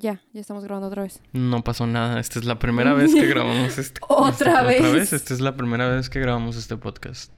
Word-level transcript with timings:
Ya, 0.00 0.22
ya 0.32 0.40
estamos 0.40 0.64
grabando 0.64 0.88
otra 0.88 1.02
vez. 1.02 1.20
No 1.34 1.62
pasó 1.62 1.86
nada. 1.86 2.18
Esta 2.20 2.38
es 2.38 2.46
la 2.46 2.58
primera 2.58 2.94
vez 2.94 3.14
que 3.14 3.26
grabamos 3.28 3.76
este. 3.76 4.00
Otra 4.08 4.30
este- 4.30 4.44
Otra 4.48 4.62
vez. 4.62 4.92
vez. 4.94 5.12
Esta 5.12 5.34
es 5.34 5.40
la 5.40 5.56
primera 5.56 5.88
vez 5.90 6.08
que 6.08 6.20
grabamos 6.20 6.56
este 6.56 6.76
podcast. 6.78 7.30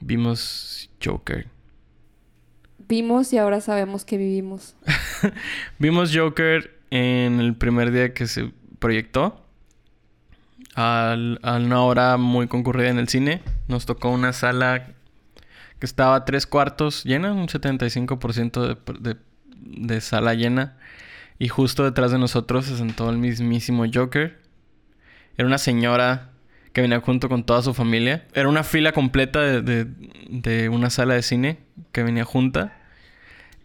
Vimos 0.00 0.90
Joker. 1.02 1.46
Vimos 2.88 3.32
y 3.32 3.38
ahora 3.38 3.60
sabemos 3.60 4.04
que 4.04 4.16
vivimos. 4.16 4.74
Vimos 5.78 6.10
Joker 6.14 6.76
en 6.90 7.38
el 7.38 7.54
primer 7.54 7.92
día 7.92 8.12
que 8.12 8.26
se 8.26 8.52
proyectó. 8.80 9.38
Al- 10.74 11.38
a 11.44 11.56
una 11.58 11.82
hora 11.82 12.16
muy 12.16 12.48
concurrida 12.48 12.88
en 12.88 12.98
el 12.98 13.08
cine. 13.08 13.40
Nos 13.68 13.86
tocó 13.86 14.10
una 14.10 14.32
sala 14.32 14.88
que 15.78 15.86
estaba 15.86 16.16
a 16.16 16.24
tres 16.24 16.46
cuartos 16.46 17.04
llena, 17.04 17.32
un 17.32 17.46
75% 17.46 18.66
de, 18.66 19.00
de, 19.12 19.16
de 19.86 20.00
sala 20.00 20.34
llena. 20.34 20.76
Y 21.42 21.48
justo 21.48 21.82
detrás 21.84 22.12
de 22.12 22.18
nosotros 22.18 22.66
se 22.66 22.76
sentó 22.76 23.10
el 23.10 23.18
mismísimo 23.18 23.84
Joker. 23.92 24.38
Era 25.36 25.46
una 25.48 25.58
señora 25.58 26.30
que 26.72 26.82
venía 26.82 27.00
junto 27.00 27.28
con 27.28 27.42
toda 27.44 27.62
su 27.62 27.74
familia. 27.74 28.26
Era 28.32 28.48
una 28.48 28.62
fila 28.62 28.92
completa 28.92 29.40
de, 29.40 29.62
de- 29.62 29.86
de 30.28 30.68
una 30.68 30.88
sala 30.90 31.14
de 31.14 31.22
cine 31.22 31.58
que 31.90 32.02
venía 32.04 32.24
junta. 32.24 32.78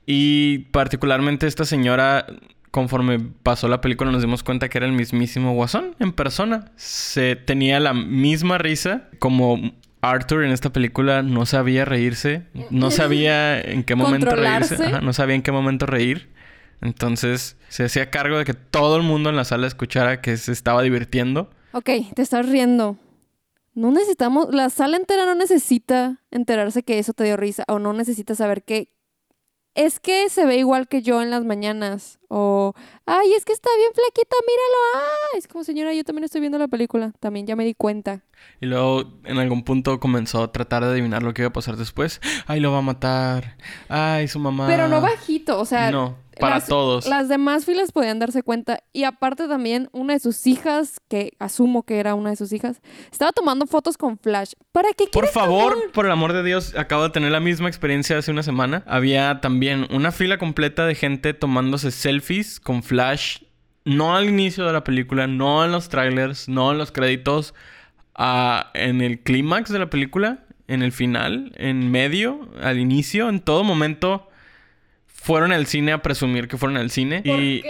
Y 0.05 0.59
particularmente 0.71 1.47
esta 1.47 1.65
señora, 1.65 2.25
conforme 2.71 3.19
pasó 3.43 3.67
la 3.67 3.81
película, 3.81 4.11
nos 4.11 4.21
dimos 4.21 4.41
cuenta 4.43 4.69
que 4.69 4.77
era 4.77 4.87
el 4.87 4.93
mismísimo 4.93 5.53
Guasón 5.53 5.95
en 5.99 6.13
persona. 6.13 6.71
Se 6.77 7.35
tenía 7.35 7.79
la 7.79 7.93
misma 7.93 8.57
risa 8.57 9.09
como 9.19 9.73
Arthur 10.01 10.43
en 10.45 10.51
esta 10.51 10.71
película 10.71 11.21
no 11.23 11.45
sabía 11.45 11.83
reírse, 11.85 12.43
no 12.71 12.89
sabía 12.91 13.59
en 13.59 13.83
qué 13.83 13.95
momento 13.95 14.27
reírse. 14.35 14.75
Ajá, 14.85 15.01
no 15.01 15.13
sabía 15.13 15.35
en 15.35 15.41
qué 15.43 15.51
momento 15.51 15.85
reír. 15.85 16.29
Entonces 16.81 17.57
se 17.69 17.85
hacía 17.85 18.09
cargo 18.09 18.37
de 18.37 18.45
que 18.45 18.53
todo 18.53 18.97
el 18.97 19.03
mundo 19.03 19.29
en 19.29 19.35
la 19.35 19.45
sala 19.45 19.67
escuchara 19.67 20.21
que 20.21 20.37
se 20.37 20.51
estaba 20.51 20.81
divirtiendo. 20.81 21.49
Ok, 21.73 21.89
te 22.13 22.21
estás 22.21 22.47
riendo. 22.47 22.97
No 23.73 23.91
necesitamos, 23.91 24.53
la 24.53 24.69
sala 24.69 24.97
entera 24.97 25.25
no 25.25 25.35
necesita 25.35 26.23
enterarse 26.31 26.83
que 26.83 26.99
eso 26.99 27.13
te 27.13 27.23
dio 27.23 27.37
risa 27.37 27.63
o 27.67 27.77
no 27.77 27.93
necesita 27.93 28.33
saber 28.33 28.63
que 28.63 28.91
es 29.75 29.99
que 29.99 30.29
se 30.29 30.47
ve 30.47 30.57
igual 30.57 30.87
que 30.87 31.03
yo 31.03 31.21
en 31.21 31.29
las 31.29 31.45
mañanas 31.45 32.19
o 32.29 32.73
ay, 33.05 33.33
es 33.33 33.45
que 33.45 33.53
está 33.53 33.69
bien 33.77 33.91
flaquita, 33.93 34.35
míralo. 34.45 34.77
Ah, 35.05 35.37
es 35.37 35.47
como 35.47 35.63
señora, 35.63 35.93
yo 35.93 36.03
también 36.03 36.23
estoy 36.25 36.41
viendo 36.41 36.57
la 36.57 36.67
película, 36.67 37.13
también 37.19 37.47
ya 37.47 37.55
me 37.55 37.65
di 37.65 37.73
cuenta. 37.73 38.23
Y 38.61 38.67
luego 38.67 39.13
en 39.23 39.37
algún 39.39 39.63
punto 39.63 39.99
comenzó 39.99 40.43
a 40.43 40.51
tratar 40.51 40.83
de 40.83 40.91
adivinar 40.91 41.23
lo 41.23 41.33
que 41.33 41.41
iba 41.43 41.49
a 41.49 41.53
pasar 41.53 41.75
después. 41.75 42.21
Ay, 42.45 42.59
lo 42.59 42.71
va 42.71 42.79
a 42.79 42.81
matar. 42.83 43.57
Ay, 43.89 44.27
su 44.27 44.39
mamá. 44.39 44.67
Pero 44.67 44.87
no 44.87 45.01
bajito, 45.01 45.59
o 45.59 45.65
sea, 45.65 45.89
no, 45.89 46.17
para 46.39 46.55
las- 46.55 46.67
todos. 46.67 47.07
Las 47.07 47.29
demás 47.29 47.65
filas 47.65 47.91
podían 47.91 48.19
darse 48.19 48.43
cuenta. 48.43 48.83
Y 48.93 49.05
aparte 49.05 49.47
también 49.47 49.89
una 49.91 50.13
de 50.13 50.19
sus 50.19 50.45
hijas, 50.45 51.01
que 51.07 51.31
asumo 51.39 51.81
que 51.81 51.97
era 51.99 52.13
una 52.13 52.29
de 52.29 52.35
sus 52.35 52.53
hijas, 52.53 52.79
estaba 53.11 53.31
tomando 53.31 53.65
fotos 53.65 53.97
con 53.97 54.19
flash. 54.19 54.51
¿Para 54.71 54.89
qué 54.93 55.07
Por 55.11 55.27
favor, 55.29 55.75
por 55.91 56.05
el 56.05 56.11
amor 56.11 56.33
de 56.33 56.43
Dios, 56.43 56.75
acabo 56.77 57.01
de 57.03 57.09
tener 57.09 57.31
la 57.31 57.39
misma 57.39 57.67
experiencia 57.69 58.19
hace 58.19 58.29
una 58.29 58.43
semana. 58.43 58.83
Había 58.85 59.41
también 59.41 59.87
una 59.91 60.11
fila 60.11 60.37
completa 60.37 60.85
de 60.85 60.93
gente 60.93 61.33
tomándose 61.33 61.89
selfies 61.89 62.16
con 62.63 62.83
flash. 62.83 63.39
No 63.85 64.15
al 64.15 64.27
inicio 64.29 64.65
de 64.65 64.73
la 64.73 64.83
película, 64.83 65.27
no 65.27 65.63
en 65.63 65.71
los 65.71 65.89
trailers, 65.89 66.49
no 66.49 66.71
en 66.71 66.77
los 66.77 66.91
créditos. 66.91 67.53
ah, 68.15 68.71
en 68.73 69.01
el 69.01 69.19
clímax 69.19 69.71
de 69.71 69.79
la 69.79 69.89
película, 69.89 70.39
en 70.67 70.81
el 70.81 70.91
final, 70.91 71.53
en 71.55 71.91
medio, 71.91 72.49
al 72.61 72.79
inicio, 72.79 73.29
en 73.29 73.39
todo 73.39 73.63
momento. 73.63 74.29
Fueron 75.05 75.51
al 75.51 75.65
cine 75.67 75.91
a 75.91 76.01
presumir 76.01 76.47
que 76.47 76.57
fueron 76.57 76.77
al 76.77 76.89
cine. 76.89 77.21
y 77.23 77.61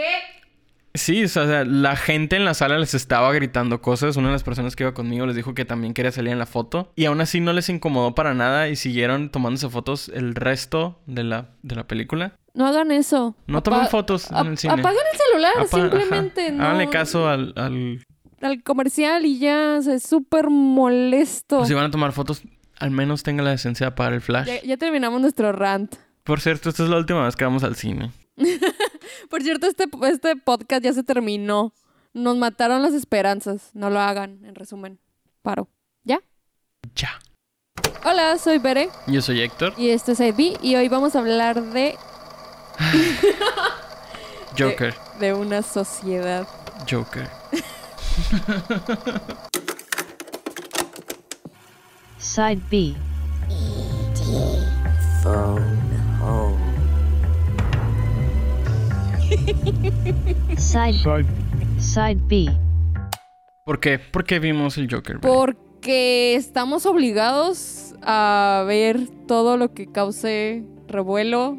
Sí, 0.98 1.24
o 1.24 1.28
sea, 1.28 1.64
la 1.64 1.96
gente 1.96 2.36
en 2.36 2.44
la 2.46 2.54
sala 2.54 2.78
les 2.78 2.94
estaba 2.94 3.32
gritando 3.34 3.82
cosas. 3.82 4.18
Una 4.18 4.28
de 4.28 4.34
las 4.34 4.44
personas 4.44 4.76
que 4.76 4.84
iba 4.84 4.94
conmigo 4.94 5.26
les 5.26 5.36
dijo 5.36 5.54
que 5.54 5.64
también 5.66 5.94
quería 5.94 6.12
salir 6.12 6.32
en 6.34 6.40
la 6.40 6.46
foto. 6.46 6.92
Y 6.96 7.06
aún 7.06 7.22
así 7.22 7.40
no 7.40 7.54
les 7.54 7.70
incomodó 7.70 8.16
para 8.16 8.34
nada 8.34 8.68
y 8.70 8.76
siguieron 8.76 9.30
tomándose 9.30 9.70
fotos 9.70 10.10
el 10.14 10.36
resto 10.36 11.00
de 11.06 11.24
la, 11.24 11.50
de 11.64 11.76
la 11.76 11.88
película. 11.88 12.34
No 12.54 12.66
hagan 12.68 12.92
eso. 12.92 13.36
No 13.48 13.60
Apa- 13.60 13.72
tomen 13.72 13.88
fotos 13.88 14.32
en 14.32 14.48
el 14.48 14.58
cine. 14.58 14.74
Apaguen 14.74 15.00
el 15.14 15.18
celular, 15.20 15.54
Apa- 15.58 15.68
simplemente. 15.68 16.52
No, 16.52 16.64
Háganle 16.64 16.90
caso 16.90 17.28
al... 17.30 17.54
al... 17.56 18.04
al 18.42 18.64
comercial 18.64 19.26
y 19.26 19.38
ya. 19.40 19.76
o 19.78 19.82
sea, 19.84 19.94
es 19.94 20.04
súper 20.04 20.50
molesto. 20.50 21.58
pues 21.58 21.68
si 21.68 21.74
van 21.76 21.86
a 21.86 21.92
tomar 21.92 22.12
fotos, 22.14 22.42
al 22.80 22.92
menos 22.92 23.22
tengan 23.24 23.46
la 23.46 23.52
decencia 23.52 23.86
de 23.86 23.92
apagar 23.92 24.14
el 24.14 24.22
flash. 24.22 24.48
ya, 24.48 24.62
ya 24.64 24.78
terminamos 24.78 25.22
nuestro 25.22 25.52
rant. 25.52 25.96
Por 26.24 26.42
cierto, 26.42 26.70
esta 26.70 26.84
es 26.84 26.90
la 26.90 26.98
última 26.98 27.24
vez 27.26 27.36
que 27.36 27.44
vamos 27.46 27.64
al 27.64 27.76
cine. 27.76 28.12
Por 29.30 29.44
cierto, 29.44 29.68
este, 29.68 29.86
este 30.04 30.36
podcast 30.36 30.84
ya 30.84 30.94
se 30.94 31.04
terminó. 31.04 31.74
Nos 32.14 32.38
mataron 32.38 32.82
las 32.82 32.94
esperanzas. 32.94 33.72
No 33.74 33.90
lo 33.90 34.00
hagan, 34.00 34.44
en 34.46 34.56
resumen. 34.56 35.00
Paro. 35.42 35.70
¿Ya? 36.04 36.20
Ya. 36.96 37.20
Hola, 38.06 38.38
soy 38.38 38.58
Bere. 38.58 38.90
Yo 39.08 39.22
soy 39.22 39.42
Héctor. 39.42 39.74
Y 39.78 39.90
esto 39.90 40.14
es 40.14 40.20
IB. 40.20 40.58
Y 40.62 40.76
hoy 40.76 40.88
vamos 40.88 41.16
a 41.16 41.20
hablar 41.20 41.62
de, 41.62 41.96
Joker. 44.58 44.96
de 45.20 45.34
una 45.34 45.62
sociedad. 45.62 46.48
Joker. 46.90 47.28
Side 52.18 52.62
B. 52.72 52.96
Side 60.58 61.26
Side 61.78 62.20
B. 62.28 62.48
¿Por 63.66 63.80
qué? 63.80 64.00
¿Por 64.00 64.24
qué 64.24 64.40
vimos 64.40 64.78
el 64.78 64.90
Joker? 64.90 65.20
Porque 65.20 66.36
estamos 66.36 66.86
obligados 66.86 67.96
a 68.02 68.64
ver 68.66 69.10
todo 69.28 69.58
lo 69.58 69.74
que 69.74 69.92
cause 69.92 70.64
revuelo. 70.88 71.58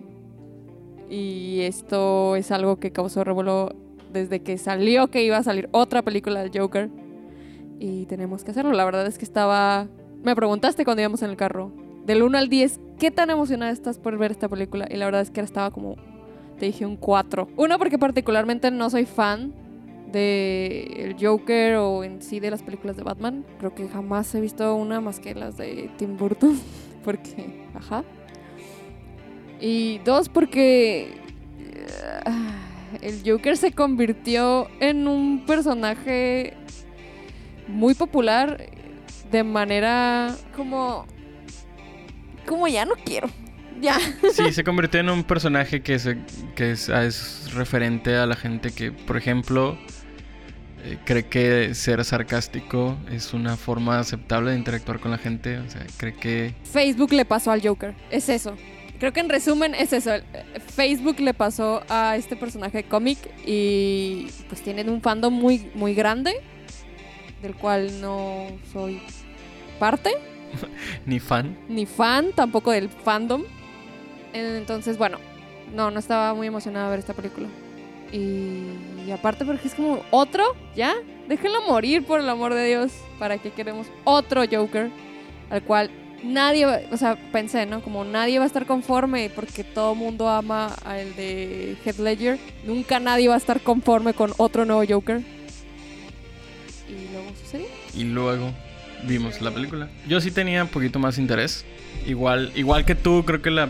Y 1.11 1.61
esto 1.61 2.37
es 2.37 2.51
algo 2.51 2.81
que 2.81 2.93
causó 2.93 3.25
revuelo 3.25 3.75
desde 4.13 4.41
que 4.41 4.57
salió 4.59 5.09
que 5.09 5.23
iba 5.23 5.37
a 5.37 5.43
salir 5.43 5.69
otra 5.73 6.03
película 6.03 6.43
del 6.43 6.59
Joker. 6.59 6.91
Y 7.79 8.07
tenemos 8.07 8.45
que 8.45 8.53
hacerlo. 8.53 8.73
La 8.73 8.85
verdad 8.85 9.07
es 9.07 9.19
que 9.19 9.25
estaba... 9.25 9.87
Me 10.23 10.35
preguntaste 10.35 10.85
cuando 10.85 11.03
íbamos 11.03 11.23
en 11.23 11.31
el 11.31 11.37
carro. 11.37 11.73
Del 12.05 12.23
1 12.23 12.39
al 12.39 12.49
10, 12.49 12.81
¿qué 12.99 13.11
tan 13.11 13.29
emocionada 13.31 13.71
estás 13.71 13.99
por 13.99 14.17
ver 14.17 14.31
esta 14.31 14.49
película? 14.49 14.87
Y 14.91 14.97
la 14.97 15.05
verdad 15.05 15.21
es 15.21 15.31
que 15.31 15.43
estaba 15.43 15.71
como... 15.71 15.97
Te 16.59 16.67
dije 16.67 16.85
un 16.87 16.97
4. 16.97 17.49
Uno, 17.57 17.79
porque 17.79 17.99
particularmente 17.99 18.71
no 18.71 18.91
soy 18.91 19.07
fan 19.07 19.55
de 20.11 20.83
el 20.97 21.17
Joker 21.21 21.77
o 21.77 22.03
en 22.03 22.23
sí 22.23 22.41
de 22.41 22.51
las 22.51 22.63
películas 22.63 22.97
de 22.97 23.03
Batman. 23.03 23.45
Creo 23.59 23.75
que 23.75 23.89
jamás 23.89 24.35
he 24.35 24.41
visto 24.41 24.75
una 24.75 25.01
más 25.01 25.21
que 25.21 25.35
las 25.35 25.57
de 25.57 25.91
Tim 25.97 26.17
Burton. 26.17 26.59
Porque, 27.05 27.65
ajá. 27.75 28.05
Y 29.61 29.99
dos, 29.99 30.29
porque 30.29 31.15
ah, 32.27 32.53
el 33.01 33.23
Joker 33.25 33.57
se 33.57 33.73
convirtió 33.73 34.69
en 34.79 35.09
un 35.09 35.47
personaje 35.47 36.55
muy 37.67 37.95
popular 37.95 38.67
de 39.31 39.45
manera 39.45 40.35
como... 40.55 41.07
Como 42.47 42.69
ya 42.69 42.85
no 42.85 42.95
quiero. 43.05 43.29
Ya. 43.81 43.99
Sí, 44.33 44.53
se 44.53 44.65
convirtió 44.65 45.01
en 45.01 45.11
un 45.11 45.25
personaje 45.25 45.83
que, 45.83 45.99
se, 45.99 46.19
que 46.57 46.73
es, 46.73 46.89
es 46.89 47.53
referente 47.55 48.17
a 48.17 48.27
la 48.27 48.37
gente 48.37 48.73
que, 48.73 48.93
por 48.93 49.17
ejemplo, 49.17 49.79
eh, 50.85 50.99
cree 51.05 51.27
que 51.27 51.75
ser 51.75 52.05
sarcástico 52.05 52.97
es 53.11 53.35
una 53.35 53.57
forma 53.57 53.99
aceptable 53.99 54.53
de 54.53 54.59
interactuar 54.59 55.01
con 55.01 55.11
la 55.11 55.19
gente. 55.19 55.59
O 55.59 55.69
sea, 55.71 55.85
cree 55.97 56.15
que... 56.15 56.55
Facebook 56.65 57.13
le 57.13 57.25
pasó 57.25 57.51
al 57.51 57.61
Joker. 57.67 57.95
Es 58.11 58.29
eso. 58.29 58.57
Creo 58.99 59.13
que 59.13 59.21
en 59.21 59.29
resumen 59.29 59.75
es 59.75 59.93
eso. 59.93 60.15
Eh, 60.15 60.23
Facebook 60.75 61.21
le 61.21 61.35
pasó 61.35 61.83
a 61.89 62.17
este 62.17 62.37
personaje 62.37 62.85
cómic 62.85 63.19
y 63.47 64.27
pues 64.49 64.63
tienen 64.63 64.89
un 64.89 65.01
fandom 65.03 65.33
muy, 65.33 65.71
muy 65.75 65.95
grande 65.95 66.33
del 67.43 67.55
cual 67.55 68.01
no 68.01 68.47
soy 68.73 69.01
parte, 69.79 70.11
Ni 71.07 71.21
fan. 71.21 71.57
ni 71.69 71.87
fan 71.87 72.33
tampoco 72.35 72.73
del 72.73 72.89
fandom. 72.89 73.45
Entonces, 74.33 74.99
bueno, 74.99 75.19
no, 75.75 75.91
no 75.91 75.99
estaba 75.99 76.35
muy 76.35 76.47
emocionada 76.47 76.87
de 76.87 76.91
ver 76.91 76.99
esta 77.01 77.15
película. 77.15 77.49
Y, 78.13 79.11
aparte 79.13 79.45
porque 79.45 79.69
es 79.69 79.75
como 79.75 80.03
otro, 80.11 80.45
¿ya? 80.75 80.95
Déjenlo 81.29 81.63
morir 81.63 82.05
por 82.05 82.21
el 82.21 82.29
amor 82.29 82.55
de 82.55 82.67
Dios. 82.67 82.93
¿Para 83.19 83.39
qué 83.39 83.51
queremos 83.51 83.87
otro 84.05 84.43
Joker? 84.51 84.91
Al 85.51 85.63
cual 85.63 85.91
nadie, 86.23 86.67
o 86.67 86.97
sea, 86.97 87.17
pensé, 87.33 87.67
¿no? 87.67 87.83
Como 87.83 88.05
nadie 88.05 88.39
va 88.39 88.45
a 88.45 88.47
estar 88.47 88.67
conforme 88.67 89.31
porque 89.31 89.65
todo 89.65 89.95
mundo 89.95 90.29
ama 90.29 90.75
al 90.85 91.15
de 91.17 91.77
Heath 91.85 91.99
Ledger. 91.99 92.39
Nunca 92.65 92.99
nadie 93.01 93.29
va 93.29 93.35
a 93.35 93.39
estar 93.39 93.61
conforme 93.61 94.15
con 94.15 94.33
otro 94.39 94.65
nuevo 94.65 94.83
Joker. 94.89 95.21
Y 96.89 97.13
luego 97.13 97.31
sucedió. 97.43 97.67
Y 97.95 98.05
luego 98.05 98.51
vimos 99.05 99.41
la 99.43 99.51
película. 99.51 99.89
Yo 100.07 100.21
sí 100.21 100.31
tenía 100.31 100.63
un 100.63 100.71
poquito 100.71 100.99
más 100.99 101.19
interés. 101.19 101.65
Igual, 102.07 102.53
igual 102.55 102.85
que 102.85 102.95
tú, 102.95 103.25
creo 103.25 103.43
que 103.43 103.51
la 103.51 103.69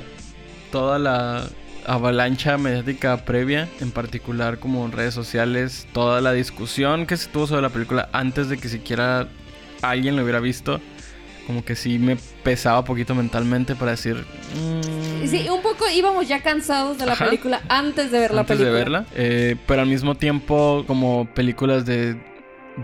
toda 0.71 0.99
la 0.99 1.45
avalancha 1.87 2.59
mediática 2.59 3.25
previa, 3.25 3.69
en 3.81 3.91
particular 3.91 4.59
como 4.59 4.85
en 4.85 4.93
redes 4.93 5.15
sociales, 5.15 5.87
toda 5.93 6.21
la 6.21 6.33
discusión 6.33 7.07
que 7.07 7.17
se 7.17 7.29
tuvo 7.29 7.47
sobre 7.47 7.63
la 7.63 7.71
película 7.71 8.09
antes 8.13 8.49
de 8.49 8.59
que 8.59 8.69
siquiera 8.69 9.29
alguien 9.81 10.17
lo 10.17 10.23
hubiera 10.23 10.41
visto, 10.41 10.81
como 11.47 11.65
que 11.65 11.75
sí 11.77 11.99
me 11.99 12.17
pesaba 12.43 12.81
un 12.81 12.85
poquito 12.85 13.15
mentalmente 13.15 13.75
para 13.75 13.93
decir... 13.93 14.17
mm, 14.55 15.27
Sí, 15.27 15.49
un 15.49 15.63
poco 15.63 15.89
íbamos 15.89 16.29
ya 16.29 16.43
cansados 16.43 16.99
de 16.99 17.07
la 17.07 17.13
Ajá. 17.13 17.25
película 17.27 17.63
antes 17.69 18.11
de 18.11 18.19
ver 18.19 18.35
la 18.35 18.41
antes 18.41 18.57
película. 18.59 18.71
de 18.79 18.85
verla. 18.85 19.07
Eh, 19.15 19.57
pero 19.67 19.81
al 19.83 19.89
mismo 19.89 20.15
tiempo, 20.15 20.85
como 20.87 21.27
películas 21.35 21.87
de 21.87 22.17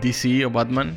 DC 0.01 0.45
o 0.45 0.49
Batman, 0.49 0.93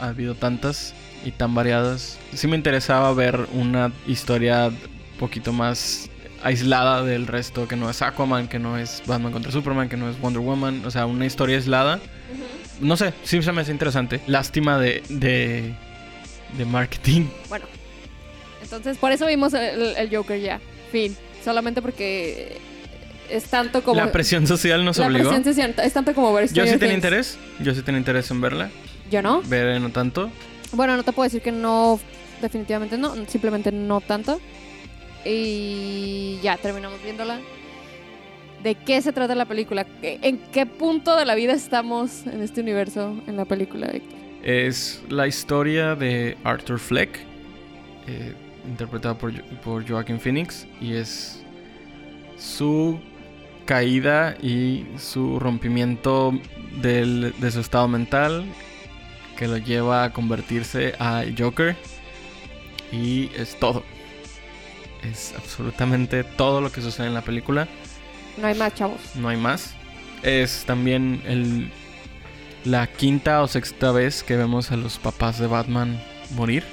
ha 0.00 0.08
habido 0.08 0.34
tantas 0.34 0.94
y 1.24 1.30
tan 1.30 1.54
variadas. 1.54 2.18
Sí 2.34 2.48
me 2.48 2.56
interesaba 2.56 3.12
ver 3.14 3.46
una 3.52 3.92
historia 4.08 4.70
poquito 5.18 5.52
más 5.52 6.08
aislada 6.42 7.02
del 7.02 7.26
resto, 7.26 7.66
que 7.68 7.76
no 7.76 7.88
es 7.88 8.02
Aquaman, 8.02 8.48
que 8.48 8.58
no 8.58 8.76
es 8.78 9.02
Batman 9.06 9.32
contra 9.32 9.50
Superman, 9.50 9.88
que 9.88 9.96
no 9.96 10.10
es 10.10 10.20
Wonder 10.20 10.42
Woman. 10.42 10.84
O 10.84 10.90
sea, 10.90 11.06
una 11.06 11.26
historia 11.26 11.56
aislada. 11.56 12.00
No 12.80 12.96
sé, 12.96 13.14
sí 13.22 13.40
se 13.42 13.52
me 13.52 13.62
hace 13.62 13.70
interesante. 13.72 14.20
Lástima 14.26 14.78
de, 14.78 15.02
de, 15.08 15.74
de 16.58 16.64
marketing. 16.64 17.26
Bueno, 17.48 17.66
entonces 18.62 18.98
por 18.98 19.12
eso 19.12 19.26
vimos 19.26 19.54
el, 19.54 19.94
el 19.96 20.14
Joker 20.14 20.40
ya. 20.40 20.60
Fin. 20.90 21.16
Solamente 21.44 21.80
porque 21.82 22.58
es 23.30 23.44
tanto 23.44 23.82
como. 23.82 24.00
La 24.00 24.10
presión 24.12 24.46
social 24.46 24.84
nos 24.84 24.98
la 24.98 25.06
obligó. 25.06 25.30
presión 25.30 25.44
se 25.44 25.54
siente- 25.54 25.84
es 25.86 25.92
tanto 25.92 26.14
como 26.14 26.32
ver 26.32 26.52
Yo 26.52 26.66
sí 26.66 26.76
tenía 26.78 26.94
interés. 26.94 27.38
Yo 27.60 27.74
sí 27.74 27.82
tenía 27.82 27.98
interés 27.98 28.30
en 28.30 28.40
verla. 28.40 28.70
Yo 29.10 29.22
no. 29.22 29.42
Ver 29.42 29.80
no 29.80 29.90
tanto. 29.90 30.30
Bueno, 30.72 30.96
no 30.96 31.04
te 31.04 31.12
puedo 31.12 31.24
decir 31.24 31.40
que 31.42 31.52
no, 31.52 32.00
definitivamente 32.42 32.98
no, 32.98 33.14
simplemente 33.28 33.70
no 33.70 34.00
tanto. 34.00 34.40
Y 35.24 36.38
ya 36.42 36.56
terminamos 36.56 37.02
viéndola. 37.02 37.40
¿De 38.62 38.74
qué 38.74 39.00
se 39.02 39.12
trata 39.12 39.34
la 39.34 39.44
película? 39.44 39.84
¿Qué- 39.84 40.18
¿En 40.22 40.38
qué 40.52 40.64
punto 40.66 41.16
de 41.16 41.24
la 41.26 41.34
vida 41.34 41.52
estamos 41.52 42.26
en 42.26 42.42
este 42.42 42.60
universo 42.62 43.14
en 43.26 43.36
la 43.36 43.44
película? 43.44 43.90
Es 44.42 45.02
la 45.08 45.26
historia 45.26 45.94
de 45.94 46.36
Arthur 46.44 46.78
Fleck, 46.78 47.18
eh, 48.06 48.34
interpretado 48.66 49.16
por, 49.18 49.32
por 49.62 49.86
Joaquin 49.86 50.18
Phoenix, 50.18 50.66
y 50.80 50.94
es 50.94 51.42
su 52.38 52.98
caída 53.66 54.36
y 54.42 54.84
su 54.98 55.38
rompimiento 55.38 56.32
de 56.82 57.50
su 57.50 57.60
estado 57.60 57.86
mental 57.88 58.44
que 59.38 59.46
lo 59.48 59.56
lleva 59.58 60.04
a 60.04 60.12
convertirse 60.12 60.94
a 60.98 61.24
Joker. 61.36 61.76
Y 62.92 63.30
es 63.36 63.58
todo. 63.58 63.82
Es 65.10 65.34
absolutamente 65.36 66.24
todo 66.24 66.60
lo 66.60 66.70
que 66.72 66.80
sucede 66.80 67.06
en 67.08 67.14
la 67.14 67.22
película. 67.22 67.68
No 68.38 68.46
hay 68.46 68.54
más, 68.54 68.74
chavos. 68.74 69.00
No 69.14 69.28
hay 69.28 69.36
más. 69.36 69.74
Es 70.22 70.64
también 70.66 71.22
el, 71.26 71.70
la 72.64 72.86
quinta 72.86 73.42
o 73.42 73.48
sexta 73.48 73.92
vez 73.92 74.22
que 74.22 74.36
vemos 74.36 74.70
a 74.72 74.76
los 74.76 74.98
papás 74.98 75.38
de 75.38 75.46
Batman 75.46 76.02
morir 76.34 76.64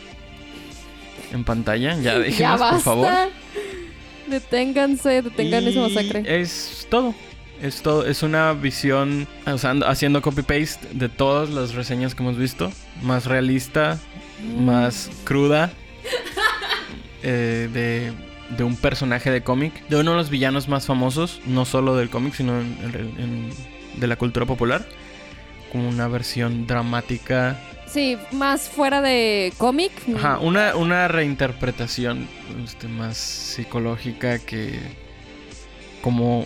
en 1.33 1.44
pantalla. 1.44 1.95
Ya 1.98 2.18
basta. 2.57 2.69
por 2.72 2.81
favor. 2.81 3.12
Deténganse, 4.28 5.22
detengan 5.22 5.68
esa 5.68 5.80
Y 5.80 5.94
masacre. 5.95 6.42
Es 6.42 6.88
todo. 6.89 7.13
Es 7.62 7.81
todo. 7.81 8.06
Es 8.07 8.24
una 8.24 8.54
visión 8.54 9.28
usando, 9.45 9.88
haciendo 9.88 10.22
copy-paste 10.22 10.88
de 10.94 11.10
todas 11.10 11.50
las 11.50 11.74
reseñas 11.74 12.16
que 12.16 12.24
hemos 12.24 12.38
visto. 12.38 12.72
Más 13.01 13.25
realista, 13.25 14.00
Mm. 14.42 14.66
más 14.66 15.12
cruda. 15.24 15.72
Eh, 17.23 17.69
de, 17.71 18.12
de 18.56 18.63
un 18.63 18.75
personaje 18.75 19.31
de 19.31 19.41
cómic. 19.41 19.88
De 19.88 19.97
uno 20.00 20.12
de 20.12 20.18
los 20.18 20.29
villanos 20.29 20.68
más 20.68 20.85
famosos. 20.85 21.41
No 21.45 21.65
solo 21.65 21.95
del 21.95 22.09
cómic, 22.09 22.33
sino 22.33 22.59
en- 22.59 22.77
en- 22.83 23.19
en- 23.23 23.50
de 24.00 24.07
la 24.07 24.15
cultura 24.15 24.45
popular. 24.45 24.85
Como 25.71 25.88
una 25.89 26.07
versión 26.07 26.68
dramática. 26.68 27.59
Sí, 27.88 28.18
más 28.31 28.69
fuera 28.69 29.01
de 29.01 29.51
cómic. 29.57 29.91
Ajá, 30.15 30.38
una, 30.39 30.75
una 30.75 31.07
reinterpretación 31.09 32.27
este, 32.63 32.88
más 32.88 33.18
psicológica 33.18 34.39
que 34.39 34.79
como 36.01 36.45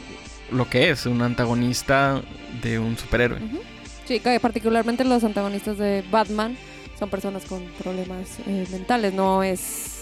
lo 0.51 0.69
que 0.69 0.89
es 0.89 1.05
un 1.05 1.21
antagonista 1.21 2.21
de 2.61 2.79
un 2.79 2.97
superhéroe. 2.97 3.39
Ujú. 3.43 3.61
Sí, 4.05 4.19
que 4.19 4.39
particularmente 4.39 5.03
los 5.03 5.23
antagonistas 5.23 5.77
de 5.77 6.03
Batman 6.11 6.55
son 6.99 7.09
personas 7.09 7.45
con 7.45 7.63
problemas 7.81 8.37
eh, 8.47 8.65
mentales, 8.71 9.13
no 9.13 9.41
es, 9.43 9.94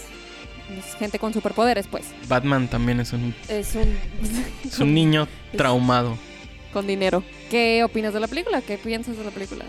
es 0.78 0.96
gente 0.96 1.20
con 1.20 1.34
superpoderes, 1.34 1.88
pues. 1.88 2.14
Batman 2.28 2.68
también 2.68 3.00
es 3.00 3.14
un, 3.14 3.34
Es 3.50 3.76
un... 3.76 3.96
es 4.64 4.80
un 4.80 4.94
niño 4.94 5.28
traumado. 5.58 6.18
con 6.72 6.88
dinero. 6.88 7.24
¿Qué 7.50 7.84
opinas 7.84 8.14
de 8.14 8.20
la 8.20 8.28
película? 8.28 8.62
¿Qué 8.62 8.78
piensas 8.78 9.18
de 9.18 9.24
la 9.24 9.32
película? 9.32 9.66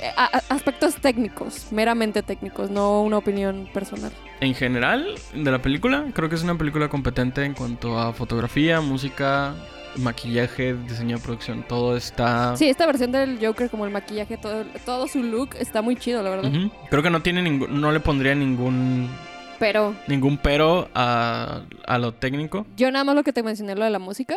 Eh, 0.00 0.10
a- 0.16 0.42
aspectos 0.50 0.94
técnicos, 0.96 1.68
meramente 1.72 2.22
técnicos, 2.22 2.70
no 2.70 3.02
una 3.02 3.16
opinión 3.18 3.68
personal. 3.72 4.12
En 4.40 4.54
general, 4.54 5.06
de 5.34 5.50
la 5.50 5.62
película, 5.62 6.04
creo 6.12 6.28
que 6.28 6.34
es 6.34 6.42
una 6.42 6.56
película 6.58 6.88
competente 6.88 7.44
en 7.44 7.54
cuanto 7.54 7.98
a 7.98 8.12
fotografía, 8.12 8.82
música, 8.82 9.54
maquillaje, 9.96 10.74
diseño 10.74 11.16
de 11.16 11.22
producción. 11.22 11.64
Todo 11.66 11.96
está... 11.96 12.54
Sí, 12.58 12.68
esta 12.68 12.84
versión 12.86 13.10
del 13.12 13.38
Joker, 13.44 13.70
como 13.70 13.86
el 13.86 13.90
maquillaje, 13.90 14.36
todo, 14.36 14.64
todo 14.84 15.08
su 15.08 15.22
look 15.22 15.56
está 15.58 15.80
muy 15.80 15.96
chido, 15.96 16.22
la 16.22 16.28
verdad. 16.30 16.50
Creo 16.90 17.02
que 17.02 17.10
no 17.10 17.22
tiene 17.22 17.42
ningún... 17.42 17.80
No 17.80 17.90
le 17.92 18.00
pondría 18.00 18.34
ningún... 18.34 19.08
Pero 19.58 19.94
Ningún 20.06 20.38
pero 20.38 20.88
a, 20.94 21.62
a 21.86 21.98
lo 21.98 22.14
técnico. 22.14 22.66
Yo 22.76 22.90
nada 22.90 23.04
más 23.04 23.14
lo 23.14 23.22
que 23.22 23.32
te 23.32 23.42
mencioné, 23.42 23.74
lo 23.74 23.84
de 23.84 23.90
la 23.90 23.98
música. 23.98 24.36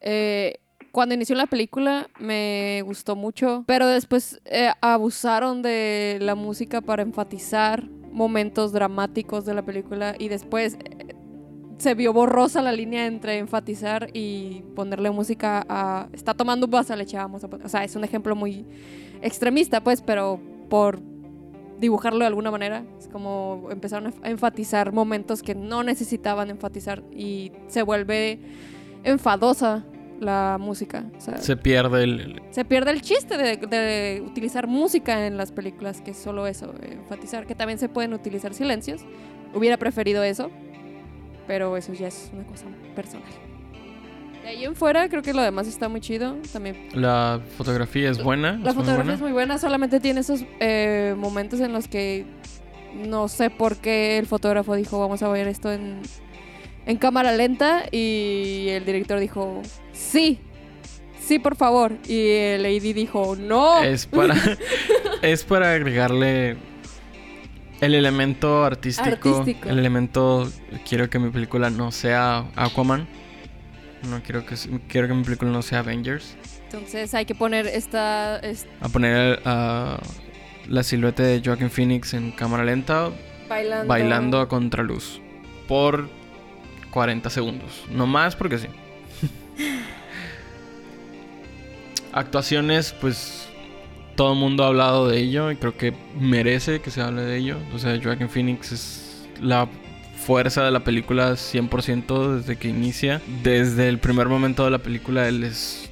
Eh, 0.00 0.60
cuando 0.92 1.14
inició 1.14 1.36
la 1.36 1.46
película 1.46 2.08
me 2.18 2.82
gustó 2.84 3.16
mucho, 3.16 3.64
pero 3.66 3.86
después 3.86 4.40
eh, 4.44 4.70
abusaron 4.80 5.62
de 5.62 6.18
la 6.20 6.34
música 6.34 6.80
para 6.80 7.02
enfatizar 7.02 7.88
momentos 7.88 8.72
dramáticos 8.72 9.44
de 9.44 9.54
la 9.54 9.62
película 9.62 10.16
y 10.18 10.28
después 10.28 10.74
eh, 10.74 11.14
se 11.78 11.94
vio 11.94 12.12
borrosa 12.12 12.60
la 12.60 12.72
línea 12.72 13.06
entre 13.06 13.38
enfatizar 13.38 14.10
y 14.12 14.62
ponerle 14.74 15.10
música 15.10 15.64
a... 15.68 16.08
Está 16.12 16.34
tomando 16.34 16.66
un 16.66 16.72
vaso 16.72 16.92
de 16.92 16.98
leche, 16.98 17.16
vamos 17.16 17.42
a 17.44 17.46
O 17.46 17.68
sea, 17.68 17.84
es 17.84 17.96
un 17.96 18.04
ejemplo 18.04 18.36
muy 18.36 18.66
extremista, 19.22 19.82
pues, 19.82 20.02
pero 20.02 20.40
por 20.68 21.00
dibujarlo 21.80 22.20
de 22.20 22.26
alguna 22.26 22.50
manera. 22.50 22.84
Es 22.98 23.08
como 23.08 23.68
empezaron 23.70 24.12
a 24.22 24.30
enfatizar 24.30 24.92
momentos 24.92 25.42
que 25.42 25.54
no 25.54 25.82
necesitaban 25.82 26.50
enfatizar 26.50 27.02
y 27.10 27.52
se 27.66 27.82
vuelve 27.82 28.38
enfadosa 29.02 29.84
la 30.20 30.58
música. 30.60 31.06
O 31.16 31.20
sea, 31.20 31.38
se, 31.38 31.44
Se 31.44 31.56
pierde 31.56 32.04
el... 32.04 32.42
pierde 32.68 32.90
el 32.90 33.00
chiste 33.00 33.38
de, 33.38 33.56
de 33.56 34.22
utilizar 34.24 34.66
música 34.66 35.26
en 35.26 35.36
las 35.36 35.50
películas, 35.50 36.02
que 36.02 36.10
es 36.10 36.18
solo 36.18 36.46
eso, 36.46 36.74
enfatizar, 36.82 37.46
que 37.46 37.54
también 37.54 37.78
se 37.78 37.88
pueden 37.88 38.12
utilizar 38.12 38.52
silencios. 38.52 39.02
Hubiera 39.54 39.78
preferido 39.78 40.22
eso, 40.22 40.50
pero 41.46 41.76
eso 41.76 41.92
ya 41.94 42.08
es 42.08 42.30
una 42.34 42.44
cosa 42.44 42.66
personal. 42.94 43.49
De 44.42 44.48
ahí 44.48 44.64
en 44.64 44.74
fuera, 44.74 45.08
creo 45.08 45.22
que 45.22 45.32
lo 45.34 45.42
demás 45.42 45.66
está 45.66 45.88
muy 45.88 46.00
chido. 46.00 46.36
También 46.52 46.76
La 46.92 47.40
fotografía 47.56 48.10
es 48.10 48.22
buena. 48.22 48.52
la 48.52 48.70
es 48.70 48.74
fotografía 48.74 48.96
buena. 48.96 49.14
es 49.14 49.20
muy 49.20 49.32
buena, 49.32 49.58
solamente 49.58 50.00
tiene 50.00 50.20
esos 50.20 50.44
eh, 50.60 51.14
momentos 51.16 51.60
en 51.60 51.72
los 51.72 51.88
que 51.88 52.24
no 52.94 53.28
sé 53.28 53.50
por 53.50 53.76
qué 53.76 54.18
el 54.18 54.26
fotógrafo 54.26 54.74
dijo 54.74 54.98
vamos 54.98 55.22
a 55.22 55.28
ver 55.28 55.46
esto 55.46 55.70
en, 55.70 56.00
en 56.86 56.96
cámara 56.96 57.30
lenta 57.32 57.84
y 57.92 58.66
el 58.70 58.84
director 58.84 59.20
dijo 59.20 59.62
sí, 59.92 60.40
sí 61.20 61.38
por 61.38 61.54
favor 61.54 61.92
y 62.08 62.30
el 62.30 62.64
AD 62.66 62.94
dijo 62.94 63.36
no. 63.36 63.80
Es 63.82 64.06
para, 64.06 64.34
es 65.22 65.44
para 65.44 65.72
agregarle 65.74 66.56
el 67.80 67.94
elemento 67.94 68.64
artístico, 68.64 69.08
Artístico. 69.38 69.68
El 69.68 69.78
elemento. 69.78 70.50
Quiero 70.86 71.08
que 71.08 71.18
mi 71.18 71.30
película 71.30 71.70
no 71.70 71.92
sea 71.92 72.44
Aquaman. 72.56 73.06
No 74.08 74.22
quiero 74.22 74.46
que, 74.46 74.54
quiero 74.88 75.08
que 75.08 75.14
mi 75.14 75.24
película 75.24 75.50
no 75.50 75.62
sea 75.62 75.80
Avengers. 75.80 76.36
Entonces 76.64 77.14
hay 77.14 77.24
que 77.26 77.34
poner 77.34 77.66
esta, 77.66 78.38
es- 78.38 78.66
A 78.80 78.88
poner 78.88 79.40
la 79.44 80.82
silueta 80.82 81.22
de 81.22 81.42
Joaquin 81.44 81.70
Phoenix 81.70 82.14
en 82.14 82.32
cámara 82.32 82.64
lenta, 82.64 83.10
bailando. 83.48 83.86
bailando 83.88 84.40
a 84.40 84.48
contraluz. 84.48 85.20
Por 85.68 86.08
40 86.90 87.28
segundos. 87.30 87.84
No 87.90 88.06
más 88.06 88.36
porque 88.36 88.58
sí. 88.58 88.68
Actuaciones, 92.12 92.92
pues 93.00 93.48
todo 94.16 94.32
el 94.32 94.38
mundo 94.38 94.64
ha 94.64 94.68
hablado 94.68 95.08
de 95.08 95.18
ello 95.18 95.50
y 95.50 95.56
creo 95.56 95.76
que 95.76 95.94
merece 96.18 96.80
que 96.80 96.90
se 96.90 97.00
hable 97.00 97.22
de 97.22 97.36
ello. 97.36 97.56
O 97.74 97.78
sea, 97.78 97.98
Joaquin 98.02 98.28
Phoenix 98.28 98.72
es 98.72 99.28
la 99.40 99.68
fuerza 100.20 100.64
de 100.64 100.70
la 100.70 100.84
película 100.84 101.32
100% 101.32 102.36
desde 102.36 102.56
que 102.56 102.68
inicia. 102.68 103.20
Desde 103.42 103.88
el 103.88 103.98
primer 103.98 104.28
momento 104.28 104.64
de 104.64 104.70
la 104.70 104.78
película 104.78 105.26
él 105.28 105.44
es 105.44 105.90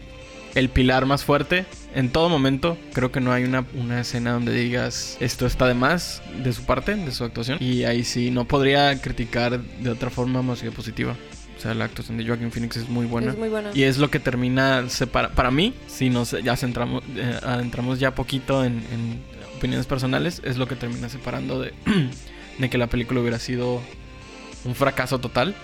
el 0.54 0.68
pilar 0.68 1.06
más 1.06 1.25
fuerte. 1.25 1.66
En 1.94 2.11
todo 2.11 2.28
momento, 2.28 2.76
creo 2.92 3.11
que 3.11 3.20
no 3.20 3.32
hay 3.32 3.44
una, 3.44 3.64
una 3.75 4.00
escena 4.00 4.32
donde 4.32 4.52
digas 4.52 5.16
esto 5.20 5.47
está 5.47 5.66
de 5.66 5.75
más 5.75 6.23
de 6.42 6.52
su 6.52 6.64
parte, 6.64 6.94
de 6.94 7.12
su 7.12 7.25
actuación. 7.25 7.58
Y 7.61 7.85
ahí 7.85 8.04
sí, 8.04 8.30
no 8.30 8.44
podría 8.44 9.00
criticar 9.00 9.61
de 9.61 9.90
otra 9.90 10.11
forma 10.11 10.42
más 10.42 10.61
que 10.61 10.70
positiva. 10.70 11.16
O 11.56 11.61
sea, 11.61 11.75
la 11.75 11.87
actuación 11.87 12.18
de 12.18 12.26
Joaquin 12.26 12.52
Phoenix 12.52 12.76
es 12.76 12.88
muy 12.88 13.06
buena. 13.06 13.32
Es 13.32 13.38
muy 13.38 13.49
buena. 13.49 13.70
Y 13.75 13.82
es 13.82 13.99
lo 13.99 14.11
que 14.11 14.20
termina 14.20 14.88
separa 14.88 15.30
para 15.30 15.50
mí, 15.50 15.75
si 15.88 16.08
nos 16.08 16.30
ya 16.30 16.56
centramos, 16.56 17.02
eh, 17.16 17.40
adentramos 17.42 17.99
ya 17.99 18.14
poquito 18.14 18.64
en, 18.64 18.75
en 18.92 19.20
opiniones 19.56 19.87
personales, 19.87 20.40
es 20.44 20.56
lo 20.56 20.68
que 20.68 20.76
termina 20.76 21.08
separando 21.08 21.61
de, 21.61 21.73
de 22.58 22.70
que 22.70 22.78
la 22.78 22.87
película 22.87 23.20
hubiera 23.20 23.40
sido 23.40 23.82
un 24.68 24.75
fracaso 24.75 25.18
total 25.18 25.54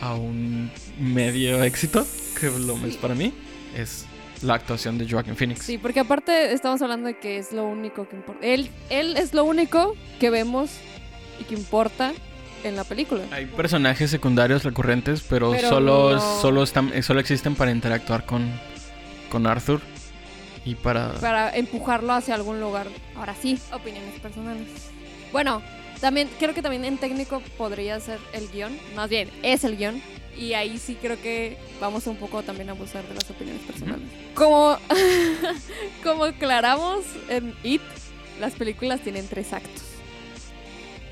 a 0.00 0.14
un 0.14 0.70
medio 0.98 1.62
éxito, 1.64 2.06
que 2.38 2.46
lo 2.50 2.76
es 2.86 2.92
Sí. 2.94 2.98
para 3.00 3.14
mí, 3.14 3.32
es 3.76 4.04
la 4.42 4.54
actuación 4.54 4.98
de 4.98 5.08
Joaquin 5.08 5.36
Phoenix. 5.36 5.62
Sí, 5.64 5.78
porque 5.78 6.00
aparte 6.00 6.52
estamos 6.52 6.82
hablando 6.82 7.06
de 7.06 7.18
que 7.18 7.38
es 7.38 7.52
lo 7.52 7.64
único 7.64 8.08
que 8.08 8.16
importa. 8.16 8.44
Él, 8.46 8.70
él 8.90 9.16
es 9.16 9.32
lo 9.32 9.44
único 9.44 9.94
que 10.20 10.30
vemos 10.30 10.70
y 11.40 11.44
que 11.44 11.54
importa 11.54 12.12
en 12.64 12.76
la 12.76 12.84
película. 12.84 13.22
Hay 13.30 13.46
personajes 13.46 14.10
secundarios 14.10 14.64
recurrentes, 14.64 15.22
pero, 15.28 15.52
Pero 15.52 15.68
solo, 15.68 16.14
no- 16.16 16.40
solo, 16.40 16.62
están, 16.64 16.90
eh, 16.92 17.02
solo 17.02 17.20
existen 17.20 17.54
para 17.54 17.70
interactuar 17.70 18.26
con, 18.26 18.50
con 19.30 19.46
Arthur 19.46 19.80
y 20.64 20.74
para... 20.74 21.12
Para 21.14 21.56
empujarlo 21.56 22.12
hacia 22.12 22.34
algún 22.34 22.60
lugar. 22.60 22.86
Ahora 23.16 23.34
sí, 23.40 23.58
opiniones 23.72 24.18
personales. 24.20 24.66
Bueno, 25.32 25.62
también 26.02 26.28
creo 26.36 26.52
que 26.52 26.62
también 26.62 26.84
en 26.84 26.98
técnico 26.98 27.40
podría 27.56 28.00
ser 28.00 28.18
el 28.32 28.48
guion. 28.48 28.76
Más 28.96 29.08
bien, 29.08 29.30
es 29.44 29.62
el 29.62 29.76
guion. 29.76 30.02
Y 30.36 30.54
ahí 30.54 30.76
sí 30.76 30.98
creo 31.00 31.20
que 31.22 31.56
vamos 31.80 32.08
un 32.08 32.16
poco 32.16 32.42
también 32.42 32.68
a 32.70 32.72
abusar 32.72 33.06
de 33.06 33.14
las 33.14 33.30
opiniones 33.30 33.62
personales. 33.62 34.08
Como, 34.34 34.76
como 36.02 36.24
aclaramos 36.24 37.04
en 37.28 37.54
It, 37.62 37.82
las 38.40 38.54
películas 38.54 39.00
tienen 39.00 39.28
tres 39.28 39.52
actos. 39.52 39.84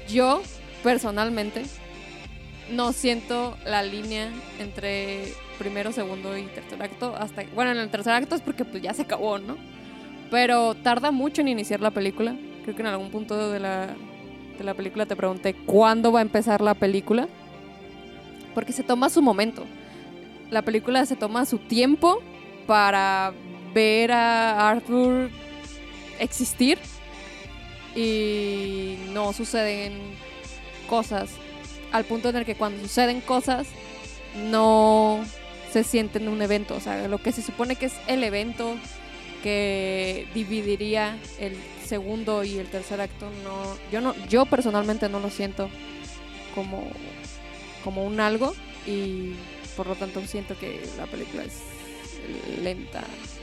Yo, 0.09 0.42
personalmente, 0.82 1.62
no 2.73 2.92
siento 2.92 3.56
la 3.64 3.85
línea 3.85 4.28
entre 4.59 5.35
primero, 5.56 5.92
segundo 5.92 6.37
y 6.37 6.47
tercer 6.47 6.82
acto. 6.82 7.14
Hasta, 7.16 7.44
bueno, 7.54 7.70
en 7.70 7.76
el 7.76 7.90
tercer 7.90 8.12
acto 8.14 8.35
es 8.35 8.40
porque 8.40 8.64
pues 8.64 8.82
ya 8.82 8.92
se 8.92 9.02
acabó, 9.02 9.38
¿no? 9.38 9.56
Pero 10.32 10.75
tarda 10.75 11.12
mucho 11.12 11.42
en 11.42 11.49
iniciar 11.49 11.80
la 11.80 11.92
película. 11.92 12.35
Creo 12.64 12.75
que 12.75 12.82
en 12.82 12.88
algún 12.88 13.12
punto 13.12 13.52
de 13.52 13.61
la, 13.61 13.94
de 14.61 14.64
la 14.64 14.75
película 14.75 15.07
te 15.07 15.17
pregunté 15.17 15.55
cuándo 15.55 16.12
va 16.12 16.19
a 16.19 16.23
empezar 16.23 16.61
la 16.61 16.75
película. 16.75 17.29
Porque 18.55 18.73
se 18.73 18.83
toma 18.83 19.09
su 19.09 19.23
momento. 19.23 19.64
La 20.50 20.61
película 20.61 21.07
se 21.07 21.17
toma 21.17 21.47
su 21.47 21.57
tiempo 21.59 22.21
para 22.67 23.33
ver 23.73 24.12
a 24.12 24.69
Arthur 24.69 25.31
existir. 26.19 26.79
Y 27.97 28.97
no 29.14 29.33
suceden 29.33 29.95
cosas. 30.88 31.31
Al 31.90 32.05
punto 32.05 32.29
en 32.29 32.37
el 32.37 32.45
que 32.45 32.55
cuando 32.55 32.83
suceden 32.83 33.23
cosas, 33.23 33.67
no 34.50 35.25
se 35.73 35.85
sienten 35.85 36.29
un 36.29 36.43
evento. 36.43 36.75
O 36.75 36.81
sea, 36.81 37.09
lo 37.09 37.17
que 37.17 37.33
se 37.33 37.40
supone 37.40 37.76
que 37.76 37.87
es 37.87 37.95
el 38.07 38.23
evento 38.25 38.76
que 39.43 40.26
dividiría 40.35 41.17
el 41.38 41.57
segundo 41.90 42.42
y 42.44 42.56
el 42.59 42.68
tercer 42.68 43.00
acto 43.00 43.28
no 43.44 43.76
yo 43.92 44.00
no 44.00 44.14
yo 44.28 44.47
personalmente 44.47 45.09
no 45.09 45.20
lo 45.20 45.28
siento 45.28 45.68
como 46.54 46.90
como 47.85 48.06
un 48.06 48.20
algo 48.20 48.54
y 48.87 49.35
por 49.76 49.87
lo 49.87 49.94
tanto 49.94 50.25
siento 50.26 50.59
que 50.59 50.80
la 50.97 51.06
película 51.06 51.44
es 51.44 51.61
lenta 52.62 53.02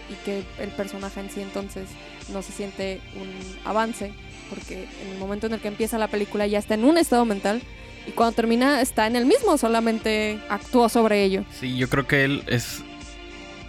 y 0.10 0.16
que 0.26 0.44
el 0.60 0.70
personaje 0.70 1.20
en 1.20 1.30
sí 1.30 1.42
entonces 1.42 1.90
no 2.34 2.42
se 2.42 2.52
siente 2.52 3.02
un 3.16 3.30
avance 3.66 4.14
porque 4.50 4.88
en 5.04 5.12
el 5.12 5.18
momento 5.20 5.48
en 5.48 5.54
el 5.54 5.60
que 5.60 5.68
empieza 5.68 5.98
la 5.98 6.08
película 6.08 6.48
ya 6.48 6.60
está 6.60 6.74
en 6.74 6.86
un 6.86 6.98
estado 6.98 7.26
mental 7.26 7.62
y 8.08 8.12
cuando 8.12 8.34
termina 8.36 8.82
está 8.82 9.06
en 9.06 9.16
el 9.16 9.26
mismo 9.26 9.58
solamente 9.58 10.40
actúa 10.50 10.90
sobre 10.90 11.24
ello 11.24 11.44
Sí, 11.60 11.76
yo 11.78 11.90
creo 11.90 12.08
que 12.08 12.24
él 12.24 12.44
es 12.48 12.84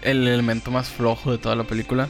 el 0.02 0.26
elemento 0.26 0.70
más 0.70 0.88
flojo 0.88 1.32
de 1.32 1.38
toda 1.38 1.56
la 1.56 1.64
película. 1.64 2.08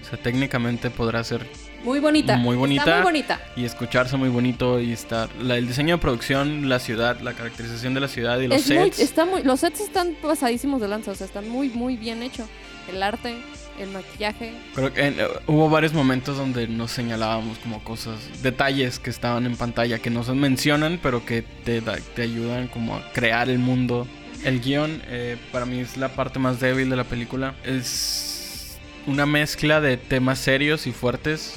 O 0.00 0.04
sea, 0.04 0.18
técnicamente 0.20 0.90
podrá 0.90 1.22
ser 1.24 1.46
muy 1.84 1.98
bonita 2.00 2.36
Muy 2.36 2.56
bonita. 2.56 2.82
está 2.82 2.94
muy 2.96 3.04
bonita 3.04 3.40
y 3.56 3.64
escucharse 3.64 4.16
muy 4.16 4.28
bonito 4.28 4.80
y 4.80 4.92
estar... 4.92 5.28
La, 5.40 5.56
el 5.56 5.66
diseño 5.66 5.96
de 5.96 6.00
producción, 6.02 6.68
la 6.68 6.78
ciudad, 6.78 7.20
la 7.20 7.32
caracterización 7.32 7.94
de 7.94 8.00
la 8.00 8.08
ciudad 8.08 8.38
y 8.40 8.48
los 8.48 8.58
Es 8.58 8.68
muy- 8.70 8.84
sets. 8.90 8.98
está 9.00 9.24
muy, 9.24 9.42
los 9.42 9.60
sets 9.60 9.80
están 9.80 10.14
pasadísimos 10.22 10.80
de 10.80 10.88
lanza, 10.88 11.10
o 11.12 11.14
sea, 11.14 11.26
están 11.26 11.48
muy, 11.48 11.68
muy 11.70 11.96
bien 11.96 12.22
hechos. 12.22 12.46
El 12.90 13.02
arte, 13.02 13.36
el 13.78 13.88
maquillaje. 13.90 14.52
Creo 14.74 14.92
que 14.92 15.06
en- 15.06 15.20
eh, 15.20 15.24
hubo 15.46 15.68
varios 15.70 15.92
momentos 15.92 16.36
donde 16.36 16.66
nos 16.66 16.90
señalábamos 16.90 17.58
como 17.58 17.82
cosas, 17.84 18.16
detalles 18.42 18.98
que 18.98 19.10
estaban 19.10 19.46
en 19.46 19.56
pantalla 19.56 19.98
que 20.00 20.10
no 20.10 20.24
se 20.24 20.32
mencionan, 20.32 20.98
pero 21.02 21.24
que 21.24 21.42
te, 21.42 21.80
da- 21.80 21.98
te 22.14 22.22
ayudan 22.22 22.66
como 22.68 22.96
a 22.96 23.12
crear 23.12 23.48
el 23.48 23.58
mundo. 23.58 24.06
El 24.44 24.60
guion, 24.60 25.02
eh, 25.06 25.36
para 25.52 25.66
mí, 25.66 25.78
es 25.80 25.96
la 25.98 26.08
parte 26.08 26.38
más 26.38 26.58
débil 26.60 26.88
de 26.90 26.96
la 26.96 27.04
película. 27.04 27.54
Es 27.64 28.78
una 29.06 29.24
mezcla 29.26 29.80
de 29.80 29.96
temas 29.98 30.38
serios 30.38 30.86
y 30.86 30.92
fuertes 30.92 31.54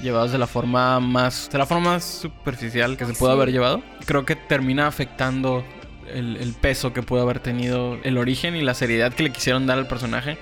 llevados 0.00 0.32
de 0.32 0.38
la 0.38 0.46
forma 0.46 1.00
más, 1.00 1.48
de 1.50 1.58
la 1.58 1.66
forma 1.66 1.90
más 1.92 2.04
superficial 2.04 2.96
que 2.96 3.04
se 3.06 3.14
pudo 3.14 3.30
Sí. 3.30 3.36
haber 3.36 3.52
llevado. 3.52 3.82
Creo 4.06 4.24
que 4.24 4.36
termina 4.36 4.86
afectando 4.86 5.64
el, 6.12 6.36
el 6.36 6.54
peso 6.54 6.92
que 6.92 7.02
pudo 7.02 7.22
haber 7.22 7.40
tenido 7.40 7.98
el 8.04 8.16
origen 8.18 8.56
y 8.56 8.62
la 8.62 8.74
seriedad 8.74 9.12
que 9.12 9.22
le 9.24 9.30
quisieron 9.30 9.66
dar 9.66 9.78
al 9.78 9.86
personaje. 9.88 10.38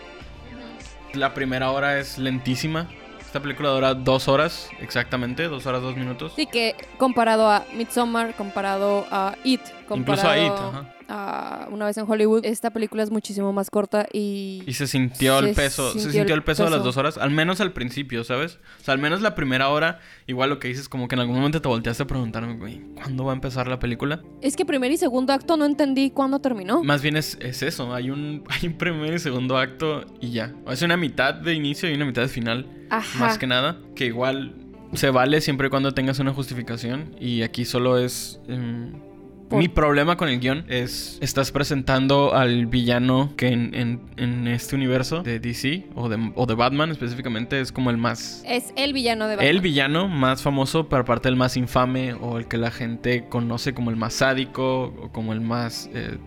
La 1.14 1.32
primera 1.34 1.70
hora 1.70 1.98
es 1.98 2.18
lentísima. 2.18 2.88
Esta 3.20 3.40
película 3.40 3.70
dura 3.70 3.94
dos 3.94 4.28
horas, 4.28 4.68
exactamente, 4.80 5.48
dos 5.48 5.66
horas, 5.66 5.82
dos 5.82 5.96
minutos. 5.96 6.32
Sí, 6.36 6.46
que 6.46 6.75
comparado 6.98 7.50
a 7.50 7.64
Midsommar, 7.75 8.34
comparado 8.34 9.06
a 9.10 9.34
It, 9.44 9.60
Incluso 9.60 9.86
comparado 9.88 10.28
a 10.30 10.38
It, 10.38 10.52
ajá. 10.52 10.84
Una 11.08 11.86
vez 11.86 11.96
en 11.96 12.04
Hollywood, 12.08 12.44
esta 12.44 12.70
película 12.70 13.02
es 13.02 13.10
muchísimo 13.10 13.52
más 13.52 13.70
corta 13.70 14.06
y... 14.12 14.62
Y 14.66 14.72
se 14.72 14.86
sintió 14.86 15.38
el 15.38 15.54
peso, 15.54 15.92
se 15.92 16.10
sintió 16.10 16.34
el 16.34 16.42
peso 16.42 16.64
de 16.64 16.70
las 16.70 16.82
dos 16.82 16.96
horas, 16.96 17.18
al 17.18 17.30
menos 17.30 17.60
al 17.60 17.72
principio, 17.72 18.25
¿sabes? 18.25 18.58
O 18.80 18.84
sea, 18.84 18.94
al 18.94 19.00
menos 19.00 19.20
la 19.22 19.34
primera 19.34 19.68
hora, 19.68 20.00
igual 20.26 20.50
lo 20.50 20.58
que 20.58 20.68
dices, 20.68 20.88
como 20.88 21.08
que 21.08 21.14
en 21.14 21.20
algún 21.20 21.36
momento 21.36 21.62
te 21.62 21.68
volteaste 21.68 22.02
a 22.02 22.06
preguntarme, 22.06 22.56
güey, 22.56 22.80
¿cuándo 22.94 23.25
va 23.25 23.32
a 23.32 23.34
empezar 23.34 23.68
la 23.68 23.78
película? 23.78 24.22
Es 24.42 24.56
que 24.56 24.64
primer 24.64 24.90
y 24.90 24.96
segundo 24.96 25.32
acto 25.32 25.56
no 25.56 25.64
entendí 25.64 26.10
cuándo 26.10 26.40
terminó. 26.40 26.82
Más 26.82 27.02
bien 27.02 27.16
es, 27.16 27.38
es 27.40 27.62
eso, 27.62 27.94
hay 27.94 28.10
un, 28.10 28.44
hay 28.48 28.68
un 28.68 28.78
primer 28.78 29.14
y 29.14 29.18
segundo 29.18 29.58
acto 29.58 30.04
y 30.20 30.30
ya. 30.30 30.54
Es 30.68 30.82
una 30.82 30.96
mitad 30.96 31.34
de 31.34 31.54
inicio 31.54 31.90
y 31.90 31.94
una 31.94 32.04
mitad 32.04 32.22
de 32.22 32.28
final, 32.28 32.66
Ajá. 32.90 33.18
más 33.18 33.38
que 33.38 33.46
nada, 33.46 33.78
que 33.94 34.06
igual 34.06 34.54
se 34.94 35.10
vale 35.10 35.40
siempre 35.40 35.66
y 35.66 35.70
cuando 35.70 35.92
tengas 35.92 36.18
una 36.18 36.32
justificación 36.32 37.14
y 37.20 37.42
aquí 37.42 37.64
solo 37.64 37.98
es... 37.98 38.40
em, 38.48 39.05
Por- 39.48 39.58
Mi 39.60 39.68
problema 39.68 40.16
con 40.16 40.28
el 40.28 40.40
guion 40.40 40.64
es, 40.68 41.18
estás 41.20 41.52
presentando 41.52 42.34
al 42.34 42.66
villano 42.66 43.32
que 43.36 43.48
en, 43.48 43.74
en- 43.74 44.00
en 44.16 44.48
este 44.48 44.74
universo 44.74 45.22
de 45.22 45.38
DC 45.38 45.84
o 45.94 46.08
de, 46.08 46.32
o 46.34 46.46
de 46.46 46.54
Batman 46.54 46.90
específicamente 46.90 47.60
es 47.60 47.70
como 47.70 47.90
el 47.90 47.96
más... 47.96 48.42
Es 48.46 48.72
el 48.76 48.92
villano 48.92 49.28
de 49.28 49.36
Batman. 49.36 49.48
El 49.54 49.60
villano 49.60 50.08
más 50.08 50.42
famoso, 50.42 50.88
pero 50.88 51.02
aparte 51.02 51.28
el 51.28 51.36
más 51.36 51.56
infame 51.56 52.14
o 52.14 52.38
el 52.38 52.46
que 52.48 52.56
la 52.56 52.70
gente 52.72 53.26
conoce 53.28 53.72
como 53.72 53.90
el 53.90 53.96
más 53.96 54.14
sádico 54.14 54.94
o 55.00 55.10
como 55.12 55.32
el 55.32 55.40
más... 55.40 55.88
eh, 55.94 56.18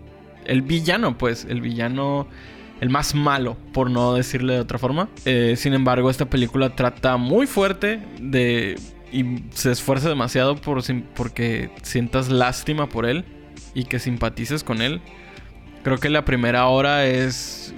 el 0.45 0.61
villano, 0.61 1.17
pues, 1.17 1.45
el 1.49 1.61
villano... 1.61 2.27
El 2.79 2.89
más 2.89 3.13
malo, 3.13 3.57
por 3.73 3.91
no 3.91 4.13
decirle 4.13 4.53
de 4.53 4.61
otra 4.61 4.77
forma. 4.79 5.09
Eh, 5.25 5.55
sin 5.57 5.73
embargo, 5.73 6.09
esta 6.09 6.29
película 6.29 6.69
trata 6.77 7.17
muy 7.17 7.45
fuerte 7.45 7.99
de... 8.21 8.79
Y 9.11 9.43
se 9.53 9.71
esfuerza 9.71 10.09
demasiado 10.09 10.55
por, 10.55 10.83
porque 11.15 11.71
sientas 11.81 12.29
lástima 12.29 12.89
por 12.89 13.05
él 13.05 13.25
y 13.73 13.85
que 13.85 13.99
simpatices 13.99 14.63
con 14.63 14.81
él. 14.81 15.01
Creo 15.83 15.97
que 15.97 16.09
la 16.09 16.25
primera 16.25 16.67
hora 16.67 17.05
es 17.05 17.73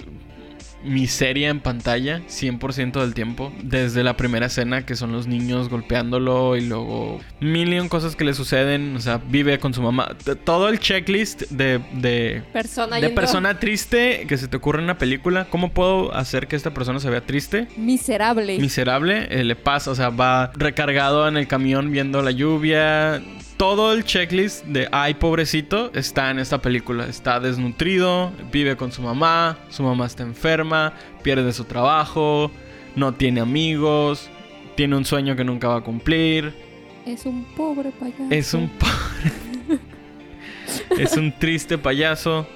miseria 0.84 1.48
en 1.50 1.60
pantalla 1.60 2.20
100% 2.28 3.00
del 3.00 3.14
tiempo. 3.14 3.52
Desde 3.62 4.02
la 4.02 4.16
primera 4.16 4.46
escena 4.46 4.84
que 4.84 4.96
son 4.96 5.12
los 5.12 5.26
niños 5.26 5.68
golpeándolo 5.68 6.56
y 6.56 6.62
luego 6.62 7.20
mil 7.40 7.72
y 7.72 7.78
un 7.78 7.88
cosas 7.88 8.16
que 8.16 8.24
le 8.24 8.34
suceden. 8.34 8.96
O 8.96 9.00
sea, 9.00 9.20
vive 9.28 9.58
con 9.58 9.74
su 9.74 9.82
mamá. 9.82 10.16
Todo 10.44 10.68
el 10.68 10.78
checklist 10.78 11.42
de, 11.50 11.80
de, 11.92 12.42
Persona 12.52 13.00
de 13.00 13.10
persona 13.10 13.58
triste 13.58 14.26
que 14.28 14.36
se 14.36 14.48
te 14.48 14.56
ocurre 14.56 14.78
en 14.78 14.84
una 14.84 14.98
película. 14.98 15.46
¿Cómo 15.50 15.72
puedo 15.72 16.14
hacer 16.14 16.48
que 16.48 16.56
esta 16.56 16.74
persona 16.74 17.00
se 17.00 17.10
vea 17.10 17.24
triste? 17.24 17.68
Miserable. 17.76 18.58
miserable, 18.58 19.28
eh, 19.30 19.44
le 19.44 19.56
pasa, 19.56 19.90
o 19.90 19.94
sea, 19.94 20.10
va 20.10 20.52
recargado 20.54 21.28
en 21.28 21.36
el 21.36 21.46
camión 21.46 21.90
viendo 21.90 22.22
la 22.22 22.30
lluvia. 22.30 23.22
Todo 23.62 23.92
el 23.92 24.02
checklist 24.02 24.64
de 24.64 24.88
ay 24.90 25.14
pobrecito 25.14 25.92
está 25.94 26.32
en 26.32 26.40
esta 26.40 26.60
película. 26.60 27.06
Está 27.06 27.38
desnutrido, 27.38 28.32
vive 28.50 28.76
con 28.76 28.90
su 28.90 29.02
mamá, 29.02 29.56
su 29.70 29.84
mamá 29.84 30.06
está 30.06 30.24
enferma, 30.24 30.94
pierde 31.22 31.52
su 31.52 31.62
trabajo, 31.62 32.50
no 32.96 33.14
tiene 33.14 33.40
amigos, 33.40 34.28
tiene 34.74 34.96
un 34.96 35.04
sueño 35.04 35.36
que 35.36 35.44
nunca 35.44 35.68
va 35.68 35.76
a 35.76 35.80
cumplir. 35.82 36.52
es 37.06 37.24
un 37.24 37.44
pobre 37.54 37.92
payaso. 37.92 38.26
Es 38.30 38.52
un 38.52 38.68
pobre. 38.68 39.78
es 41.00 41.16
un 41.16 41.30
triste 41.38 41.78
payaso. 41.78 42.48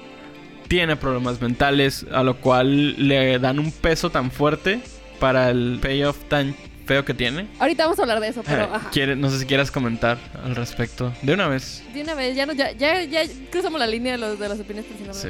Tiene 0.67 0.97
problemas 0.97 1.39
mentales, 1.39 2.05
a 2.11 2.21
lo 2.21 2.35
cual 2.35 3.07
le 3.07 3.39
dan 3.39 3.59
un 3.59 3.71
peso 3.71 4.09
tan 4.09 4.29
fuerte 4.29 4.81
para 5.21 5.51
el 5.51 5.79
payoff 5.81 6.21
tan 6.25 6.53
feo 6.87 7.05
que 7.05 7.13
tiene. 7.13 7.47
Ahorita 7.59 7.83
vamos 7.83 7.99
a 7.99 8.01
hablar 8.03 8.19
de 8.19 8.29
eso, 8.29 8.41
pero 8.43 8.63
Eh, 8.63 8.69
ajá. 8.73 8.89
quiere- 8.91 9.15
no 9.15 9.29
sé 9.29 9.39
si 9.39 9.45
quieras 9.45 9.69
comentar 9.69 10.17
al 10.43 10.55
respecto. 10.55 11.13
De 11.21 11.33
una 11.33 11.47
vez. 11.47 11.83
De 11.93 12.01
una 12.01 12.13
vez, 12.15 12.35
ya, 12.35 12.45
no, 12.45 12.53
ya, 12.53 12.71
ya, 12.71 13.03
ya 13.03 13.21
cruzamos 13.51 13.79
la 13.79 13.87
línea 13.87 14.13
de, 14.13 14.17
los, 14.17 14.39
de 14.39 14.49
las 14.49 14.59
opiniones 14.59 14.85
personales. 14.91 15.21
Sí. 15.21 15.29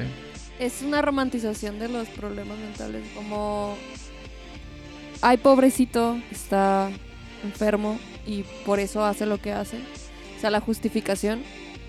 Es 0.64 0.82
una 0.82 1.02
romantización 1.02 1.78
de 1.80 1.90
los 1.90 2.08
problemas 2.10 2.58
mentales, 2.58 3.04
como... 3.16 3.76
Ay, 5.22 5.38
pobrecito, 5.38 6.18
está 6.32 6.90
enfermo 7.44 8.00
y 8.26 8.44
por 8.66 8.80
eso 8.80 9.04
hace 9.04 9.26
lo 9.26 9.40
que 9.42 9.52
hace. 9.52 9.78
O 10.38 10.40
sea, 10.42 10.50
la 10.52 10.60
justificación. 10.60 11.42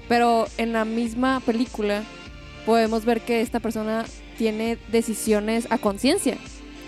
Pero 0.09 0.49
en 0.57 0.73
la 0.73 0.87
misma 0.87 1.41
película 1.41 2.03
podemos 2.65 3.05
ver 3.05 3.21
que 3.21 3.43
esta 3.43 3.61
persona 3.61 4.07
tiene 4.39 4.79
decisiones 4.91 5.67
a 5.71 5.77
conciencia. 5.79 6.37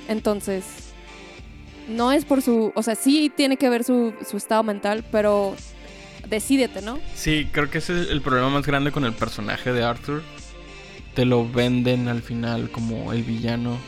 Entonces, 0.08 0.64
no 1.90 2.12
es 2.12 2.24
por 2.24 2.42
su... 2.42 2.72
O 2.74 2.82
sea, 2.82 2.94
sí 2.94 3.30
tiene 3.34 3.56
que 3.56 3.68
ver 3.68 3.84
su, 3.84 4.14
su 4.28 4.36
estado 4.36 4.62
mental, 4.62 5.04
pero 5.10 5.54
decídete, 6.28 6.82
¿no? 6.82 6.98
Sí, 7.14 7.48
creo 7.52 7.70
que 7.70 7.78
ese 7.78 8.00
es 8.00 8.10
el 8.10 8.22
problema 8.22 8.48
más 8.48 8.66
grande 8.66 8.92
con 8.92 9.04
el 9.04 9.12
personaje 9.12 9.72
de 9.72 9.82
Arthur. 9.82 10.22
Te 11.14 11.24
lo 11.24 11.48
venden 11.48 12.08
al 12.08 12.22
final 12.22 12.70
como 12.70 13.12
el 13.12 13.22
villano. 13.22 13.78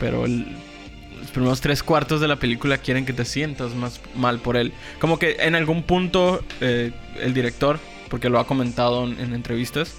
Pero 0.00 0.26
los 0.26 1.30
primeros 1.32 1.60
tres 1.60 1.82
cuartos 1.82 2.20
de 2.20 2.28
la 2.28 2.36
película 2.36 2.78
quieren 2.78 3.06
que 3.06 3.12
te 3.12 3.24
sientas 3.24 3.74
más 3.74 4.00
mal 4.14 4.38
por 4.40 4.56
él. 4.56 4.72
Como 5.00 5.18
que 5.18 5.36
en 5.40 5.54
algún 5.54 5.82
punto 5.82 6.42
eh, 6.60 6.92
el 7.20 7.34
director, 7.34 7.78
porque 8.08 8.28
lo 8.28 8.38
ha 8.38 8.46
comentado 8.46 9.04
en, 9.04 9.18
en 9.20 9.34
entrevistas, 9.34 9.96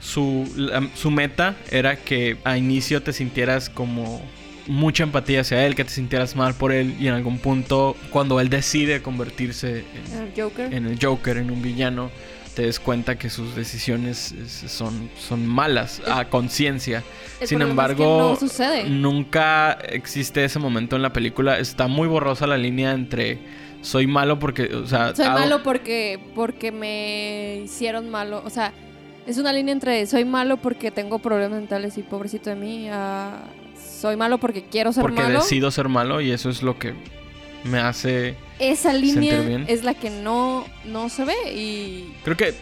su, 0.00 0.46
su 0.94 1.10
meta 1.10 1.56
era 1.70 1.96
que 1.96 2.36
a 2.44 2.56
inicio 2.56 3.02
te 3.02 3.12
sintieras 3.12 3.68
como 3.68 4.22
mucha 4.68 5.02
empatía 5.02 5.40
hacia 5.40 5.66
él, 5.66 5.74
que 5.74 5.84
te 5.84 5.90
sintieras 5.90 6.36
mal 6.36 6.54
por 6.54 6.72
él 6.72 6.94
y 7.00 7.08
en 7.08 7.14
algún 7.14 7.38
punto 7.38 7.96
cuando 8.10 8.38
él 8.40 8.48
decide 8.50 9.02
convertirse 9.02 9.84
en, 10.12 10.22
El 10.28 10.32
Joker. 10.42 10.72
en 10.72 10.86
el 10.86 10.98
Joker, 11.02 11.36
en 11.38 11.50
un 11.50 11.62
villano, 11.62 12.10
te 12.54 12.62
des 12.62 12.78
cuenta 12.80 13.16
que 13.18 13.30
sus 13.30 13.54
decisiones 13.54 14.32
es- 14.32 14.70
son, 14.70 15.08
son 15.18 15.46
malas 15.46 16.02
a 16.10 16.28
conciencia. 16.28 17.02
Sin 17.44 17.58
problema 17.58 17.86
es 17.86 17.96
que 17.96 18.02
embargo, 18.02 18.38
no 18.84 18.88
nunca 18.88 19.72
existe 19.72 20.44
ese 20.44 20.58
momento 20.58 20.96
en 20.96 21.02
la 21.02 21.12
película. 21.12 21.58
Está 21.58 21.86
muy 21.86 22.08
borrosa 22.08 22.46
la 22.46 22.58
línea 22.58 22.92
entre 22.92 23.38
soy 23.80 24.06
malo 24.08 24.38
porque, 24.40 24.74
o 24.74 24.86
sea, 24.88 25.14
Soy 25.14 25.24
hago- 25.26 25.38
malo 25.38 25.62
porque, 25.62 26.18
porque 26.34 26.72
me 26.72 27.60
hicieron 27.64 28.10
malo. 28.10 28.42
O 28.44 28.50
sea, 28.50 28.72
es 29.24 29.38
una 29.38 29.52
línea 29.52 29.72
entre 29.72 30.04
soy 30.06 30.24
malo 30.24 30.56
porque 30.56 30.90
tengo 30.90 31.20
problemas 31.20 31.60
mentales 31.60 31.96
y 31.96 32.02
pobrecito 32.02 32.50
de 32.50 32.56
mí. 32.56 32.88
a 32.90 33.36
soy 34.00 34.16
malo 34.16 34.38
porque 34.38 34.64
quiero 34.70 34.92
ser 34.92 35.02
porque 35.02 35.22
malo. 35.22 35.40
decido 35.40 35.70
ser 35.70 35.88
malo 35.88 36.20
y 36.20 36.30
eso 36.30 36.50
es 36.50 36.62
lo 36.62 36.78
que 36.78 36.94
me 37.64 37.78
hace. 37.80 38.34
Esa 38.58 38.92
línea 38.92 39.40
bien. 39.40 39.64
es 39.68 39.82
la 39.84 39.94
que 39.94 40.10
no, 40.10 40.64
no 40.84 41.08
se 41.08 41.24
ve. 41.24 41.34
Y 41.54 42.12
Creo 42.24 42.36
que 42.36 42.54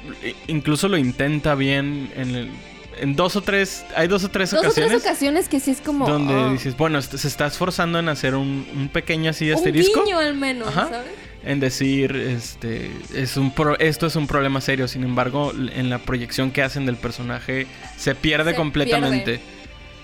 incluso 0.49 0.89
lo 0.89 0.97
intenta 0.97 1.55
bien 1.55 2.11
en 2.17 2.35
el- 2.35 2.51
en 2.99 3.15
dos 3.15 3.37
o 3.37 3.43
tres, 3.43 3.85
hay 3.95 4.09
dos 4.09 4.25
o 4.25 4.31
tres 4.31 4.51
dos 4.53 4.59
o 4.59 4.67
ocasiones. 4.67 4.91
tres 4.93 5.03
ocasiones 5.05 5.49
que 5.51 5.61
sí 5.61 5.71
es 5.71 5.83
como. 5.83 6.09
donde 6.09 6.33
ah, 6.33 6.51
dices, 6.51 6.75
bueno, 6.79 7.01
se 7.03 7.29
está 7.29 7.47
esforzando 7.47 7.99
en 7.99 8.09
hacer 8.09 8.35
un, 8.35 8.67
un 8.75 8.89
pequeño 8.89 9.31
así 9.31 9.51
un 9.51 9.57
asterisco. 9.57 10.03
guiño 10.03 10.19
al 10.19 10.35
menos, 10.35 10.69
Ajá. 10.69 10.89
¿sabes? 10.89 11.07
en 11.45 11.61
decir 11.61 12.17
este 12.17 12.91
es 13.15 13.37
un 13.37 13.53
pro- 13.53 13.79
esto 13.79 14.07
es 14.07 14.17
un 14.17 14.27
problema 14.27 14.61
serio 14.61 14.89
sin 14.89 15.05
embargo 15.05 15.53
en 15.55 15.91
la 15.91 15.99
proyección 15.99 16.51
que 16.51 16.61
hacen 16.63 16.87
del 16.87 16.97
personaje 16.97 17.69
se 17.97 18.17
pierde 18.17 18.51
Se 18.51 18.57
completamente 18.57 19.39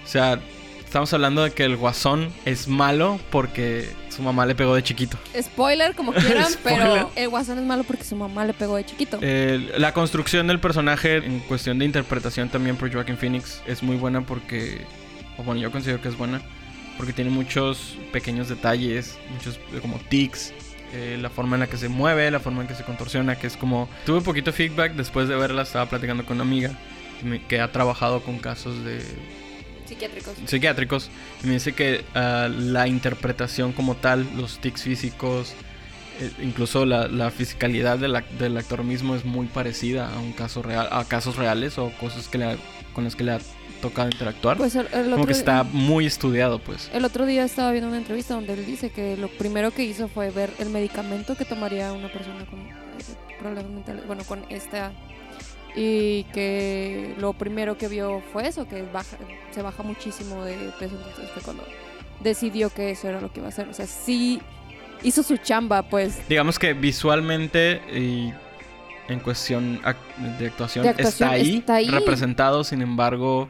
o 0.05 0.07
sea 0.09 0.39
estamos 0.93 1.15
hablando 1.15 1.43
de 1.43 1.53
que 1.53 1.65
el 1.65 1.79
guasón 1.79 2.29
es 2.45 2.69
malo 2.69 3.19
porque 3.31 3.89
su 4.11 4.21
mamá 4.21 4.45
le 4.45 4.55
pegó 4.55 4.75
de 4.75 4.83
chiquito 4.83 5.17
Spoiler, 5.41 5.95
como 5.95 6.13
quieran, 6.13 6.53
pero 6.63 7.11
el 7.17 7.31
guasón 7.31 7.57
es 7.57 7.65
malo 7.65 7.83
porque 7.85 8.05
su 8.05 8.15
mamá 8.15 8.45
le 8.45 8.53
pegó 8.53 8.77
de 8.77 8.85
chiquito. 8.85 9.19
Eh, 9.23 9.73
la 9.79 9.95
construcción 9.95 10.49
del 10.49 10.61
personaje 10.61 11.17
en 11.17 11.41
cuestión 11.41 11.79
de 11.79 11.87
interpretación 11.87 12.51
también 12.51 12.77
por 12.77 12.93
Joaquin 12.93 13.17
Phoenix 13.17 13.63
es 13.67 13.83
muy 13.83 13.97
buena 13.97 14.21
porque 14.21 14.83
o 15.39 15.43
bueno 15.43 15.63
yo 15.63 15.71
considero 15.73 16.03
que 16.03 16.09
es 16.09 16.19
buena 16.19 16.43
porque 16.99 17.15
tiene 17.15 17.31
muchos 17.31 17.97
pequeños 18.13 18.51
detalles 18.51 19.19
muchos 19.33 19.59
como 19.81 19.99
tics 20.11 20.53
eh, 20.93 21.17
la 21.19 21.31
forma 21.31 21.57
en 21.57 21.61
la 21.61 21.69
que 21.69 21.79
se 21.79 21.89
mueve, 21.89 22.31
la 22.31 22.39
forma 22.39 22.61
en 22.61 22.69
que 22.69 22.75
se 22.75 22.85
contorsiona, 22.85 23.37
que 23.39 23.47
es 23.47 23.57
como... 23.57 23.89
Tuve 24.05 24.19
un 24.19 24.25
poquito 24.25 24.53
feedback 24.53 24.93
después 24.93 25.27
de 25.27 25.37
verla, 25.37 25.63
estaba 25.63 25.87
platicando 25.87 26.27
con 26.27 26.35
una 26.37 26.45
amiga 26.45 26.79
que, 27.19 27.25
me- 27.27 27.43
que 27.47 27.63
ha 27.63 27.73
trabajado 27.73 28.21
con 28.21 28.39
casos 28.39 28.85
de 28.85 29.01
Psiquiátricos. 29.93 30.35
psiquiátricos 30.47 31.11
y 31.43 31.47
me 31.47 31.53
dice 31.55 31.73
que 31.73 32.05
ah, 32.15 32.49
la 32.51 32.89
interpretación 32.89 33.73
como 33.73 33.95
tal, 33.97 34.27
los 34.37 34.59
tics 34.59 34.83
físicos, 34.83 35.55
eh, 36.21 36.31
incluso 36.43 36.85
la, 36.87 37.09
la 37.09 37.31
fisicalidad 37.31 37.99
del, 37.99 38.15
ac- 38.15 38.29
del 38.39 38.57
actor 38.57 38.85
mismo 38.85 39.15
es 39.15 39.25
muy 39.25 39.47
parecida 39.47 40.13
a 40.15 40.19
un 40.19 40.33
caso 40.33 40.63
real, 40.63 40.89
a 40.91 41.05
casos 41.05 41.37
reales 41.37 41.79
o 41.79 41.91
cosas 42.01 42.29
que 42.29 42.39
le 42.39 42.45
ha- 42.45 42.57
con 42.95 43.05
las 43.05 43.17
que 43.17 43.25
le 43.25 43.33
ha 43.33 43.39
tocado 43.81 44.09
interactuar. 44.11 44.57
Pues 44.59 44.77
el, 44.77 44.87
el 44.93 45.05
como 45.05 45.15
otro 45.15 45.27
que 45.27 45.33
está 45.33 45.65
muy 45.65 46.07
estudiado, 46.07 46.59
pues. 46.61 46.89
El 46.95 47.05
otro 47.05 47.27
día 47.27 47.45
estaba 47.45 47.73
viendo 47.73 47.89
una 47.89 47.99
entrevista 47.99 48.35
donde 48.35 48.53
él 48.53 48.65
dice 48.65 48.91
que 48.91 49.17
lo 49.17 49.29
primero 49.29 49.71
que 49.73 49.83
hizo 49.85 50.07
fue 50.09 50.31
ver 50.31 50.51
el 50.61 50.69
medicamento 50.71 51.35
que 51.37 51.45
tomaría 51.45 51.93
una 51.93 52.13
persona 52.13 52.45
con 52.47 52.61
eh, 52.61 52.73
problemas 53.41 53.73
mentales, 53.73 54.07
bueno, 54.07 54.23
con 54.25 54.45
esta 54.51 54.93
y 55.75 56.25
que 56.35 57.15
lo 57.19 57.33
primero 57.33 57.79
que 57.79 57.89
vio 57.89 58.21
fue 58.33 58.47
eso, 58.47 58.69
que 58.69 58.83
baja, 58.83 59.17
se 59.53 59.63
baja 59.63 59.83
muchísimo 59.83 60.45
de 60.45 60.55
peso, 60.79 60.97
entonces 60.97 61.31
fue 61.33 61.43
cuando 61.43 61.65
decidió 62.21 62.71
que 62.71 62.91
eso 62.91 63.09
era 63.09 63.21
lo 63.21 63.33
que 63.33 63.41
iba 63.41 63.47
a 63.47 63.51
hacer. 63.51 63.69
O 63.69 63.75
sea, 63.75 63.87
sí 63.87 64.41
hizo 65.03 65.23
su 65.23 65.37
chamba, 65.39 65.83
pues. 65.83 66.29
Digamos 66.29 66.59
que 66.59 66.75
visualmente 66.75 67.81
y 67.93 68.33
en 69.11 69.21
cuestión 69.21 69.81
de 70.39 70.47
actuación, 70.47 70.85
De 70.85 70.91
actuación 70.91 71.29
está, 71.31 71.31
ahí, 71.31 71.57
está 71.59 71.75
ahí. 71.77 71.89
representado, 71.89 72.63
sin 72.65 72.83
embargo, 72.83 73.49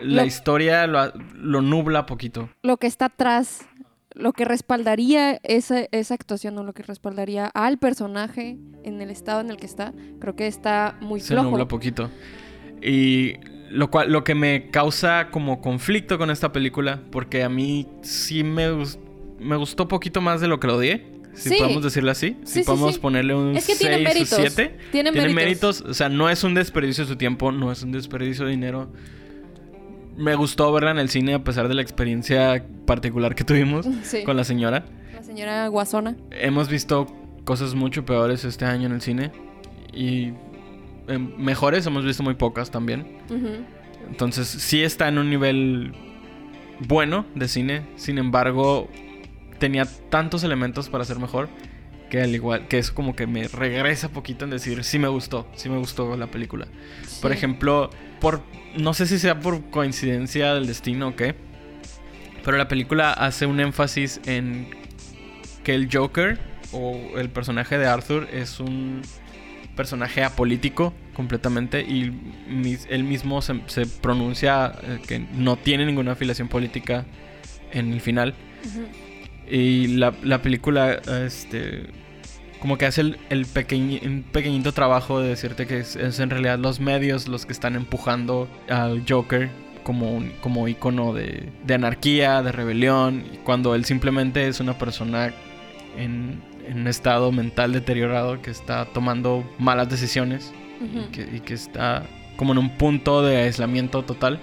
la 0.00 0.22
Lo- 0.22 0.26
historia 0.26 0.86
lo, 0.88 1.12
lo 1.34 1.62
nubla 1.62 2.06
poquito. 2.06 2.48
Lo 2.62 2.76
que 2.78 2.88
está 2.88 3.04
atrás, 3.04 3.60
lo 4.14 4.32
que 4.32 4.44
respaldaría 4.44 5.40
esa, 5.42 5.86
esa 5.92 6.14
actuación 6.14 6.58
o 6.58 6.64
lo 6.64 6.72
que 6.72 6.82
respaldaría 6.82 7.46
al 7.46 7.78
personaje 7.78 8.58
en 8.84 9.00
el 9.00 9.10
estado 9.10 9.40
en 9.40 9.50
el 9.50 9.56
que 9.56 9.66
está, 9.66 9.92
creo 10.20 10.36
que 10.36 10.46
está 10.46 10.96
muy 11.00 11.20
Se 11.20 11.34
flojo. 11.34 11.50
nubla 11.50 11.68
poquito. 11.68 12.10
Y 12.82 13.34
lo 13.70 13.90
cual 13.90 14.10
lo 14.12 14.24
que 14.24 14.34
me 14.34 14.70
causa 14.70 15.28
como 15.30 15.60
conflicto 15.60 16.18
con 16.18 16.30
esta 16.30 16.52
película, 16.52 17.00
porque 17.10 17.42
a 17.42 17.48
mí 17.48 17.86
sí 18.02 18.42
me, 18.44 18.66
me 19.38 19.56
gustó 19.56 19.88
poquito 19.88 20.20
más 20.20 20.40
de 20.40 20.48
lo 20.48 20.60
que 20.60 20.66
lo 20.66 20.76
odié. 20.76 21.06
Si 21.34 21.48
Sí. 21.48 21.54
podemos 21.58 21.82
decirlo 21.82 22.10
así. 22.10 22.36
Sí, 22.42 22.46
Si 22.46 22.58
sí, 22.60 22.64
podemos 22.66 22.98
ponerle 22.98 23.34
un 23.34 23.56
Es 23.56 23.66
que 23.66 23.74
6 23.74 23.78
tiene 23.78 23.96
o 23.96 24.00
méritos. 24.08 24.28
7. 24.38 24.76
Tiene, 24.90 25.12
Tiene 25.12 25.12
méritos. 25.12 25.34
méritos, 25.34 25.80
o 25.80 25.94
sea, 25.94 26.10
no 26.10 26.28
es 26.28 26.44
un 26.44 26.52
desperdicio 26.52 27.04
de 27.04 27.08
su 27.08 27.16
tiempo, 27.16 27.50
no 27.52 27.72
es 27.72 27.82
un 27.82 27.92
desperdicio 27.92 28.44
de 28.44 28.50
dinero. 28.50 28.92
Me 30.16 30.34
gustó 30.34 30.70
verla 30.72 30.90
en 30.90 30.98
el 30.98 31.08
cine 31.08 31.34
a 31.34 31.42
pesar 31.44 31.68
de 31.68 31.74
la 31.74 31.82
experiencia 31.82 32.64
particular 32.86 33.34
que 33.34 33.44
tuvimos 33.44 33.86
Sí. 34.02 34.24
con 34.24 34.36
la 34.36 34.44
señora. 34.44 34.84
La 35.14 35.22
señora 35.22 35.66
Guasona. 35.68 36.16
Hemos 36.30 36.68
visto 36.68 37.06
cosas 37.44 37.74
mucho 37.74 38.04
peores 38.04 38.44
este 38.44 38.64
año 38.64 38.86
en 38.86 38.92
el 38.92 39.00
cine 39.00 39.32
y 39.92 40.32
eh, 41.08 41.18
mejores 41.18 41.86
hemos 41.86 42.04
visto 42.04 42.22
muy 42.22 42.34
pocas 42.34 42.70
también. 42.70 43.18
Entonces 44.08 44.48
sí 44.48 44.82
está 44.82 45.08
en 45.08 45.18
un 45.18 45.30
nivel 45.30 45.92
bueno 46.86 47.24
de 47.34 47.48
cine, 47.48 47.82
sin 47.96 48.18
embargo 48.18 48.88
tenía 49.58 49.84
tantos 50.10 50.42
elementos 50.44 50.88
para 50.88 51.04
ser 51.04 51.18
mejor 51.18 51.48
que 52.12 52.20
al 52.20 52.34
igual 52.34 52.68
que 52.68 52.76
eso 52.76 52.92
como 52.92 53.16
que 53.16 53.26
me 53.26 53.48
regresa 53.48 54.10
poquito 54.10 54.44
en 54.44 54.50
decir 54.50 54.84
sí 54.84 54.98
me 54.98 55.08
gustó, 55.08 55.46
sí 55.56 55.70
me 55.70 55.78
gustó 55.78 56.14
la 56.18 56.26
película. 56.26 56.66
Por 57.22 57.32
ejemplo, 57.32 57.88
por 58.20 58.42
no 58.76 58.92
sé 58.92 59.06
si 59.06 59.18
sea 59.18 59.40
por 59.40 59.70
coincidencia 59.70 60.52
del 60.52 60.66
destino 60.66 61.08
o 61.08 61.16
qué, 61.16 61.34
pero 62.44 62.58
la 62.58 62.68
película 62.68 63.14
hace 63.14 63.46
un 63.46 63.60
énfasis 63.60 64.20
en 64.26 64.68
que 65.64 65.74
el 65.74 65.88
Joker 65.90 66.38
o 66.72 67.18
el 67.18 67.30
personaje 67.30 67.78
de 67.78 67.86
Arthur 67.86 68.28
es 68.30 68.60
un 68.60 69.00
personaje 69.74 70.22
apolítico 70.22 70.92
completamente 71.14 71.80
y 71.80 72.10
mis- 72.46 72.86
él 72.90 73.04
mismo 73.04 73.40
se, 73.40 73.58
se 73.68 73.86
pronuncia 73.86 74.70
eh, 74.82 74.98
que 75.08 75.18
no 75.18 75.56
tiene 75.56 75.86
ninguna 75.86 76.12
afiliación 76.12 76.48
política 76.48 77.06
en 77.72 77.90
el 77.94 78.02
final. 78.02 78.34
Y 79.50 79.86
la, 79.88 80.12
la 80.22 80.42
película, 80.42 81.00
este, 81.26 81.86
como 82.62 82.78
que 82.78 82.86
hace 82.86 83.00
el, 83.00 83.18
el 83.28 83.44
pequeñi- 83.44 84.06
un 84.06 84.22
pequeñito 84.22 84.70
trabajo 84.70 85.18
de 85.20 85.30
decirte 85.30 85.66
que 85.66 85.78
es, 85.80 85.96
es 85.96 86.20
en 86.20 86.30
realidad 86.30 86.60
los 86.60 86.78
medios 86.78 87.26
los 87.26 87.44
que 87.44 87.52
están 87.52 87.74
empujando 87.74 88.46
al 88.70 89.02
Joker 89.06 89.50
como 89.82 90.12
un 90.14 90.30
como 90.40 90.68
icono 90.68 91.12
de, 91.12 91.48
de 91.66 91.74
anarquía, 91.74 92.40
de 92.40 92.52
rebelión, 92.52 93.24
cuando 93.42 93.74
él 93.74 93.84
simplemente 93.84 94.46
es 94.46 94.60
una 94.60 94.78
persona 94.78 95.34
en, 95.98 96.40
en 96.68 96.78
un 96.82 96.86
estado 96.86 97.32
mental 97.32 97.72
deteriorado 97.72 98.40
que 98.40 98.52
está 98.52 98.84
tomando 98.84 99.42
malas 99.58 99.88
decisiones 99.90 100.52
Ujú. 100.80 101.00
y, 101.00 101.10
que, 101.10 101.36
y 101.36 101.40
que 101.40 101.54
está 101.54 102.04
como 102.36 102.52
en 102.52 102.58
un 102.58 102.78
punto 102.78 103.22
de 103.22 103.38
aislamiento 103.38 104.04
total. 104.04 104.38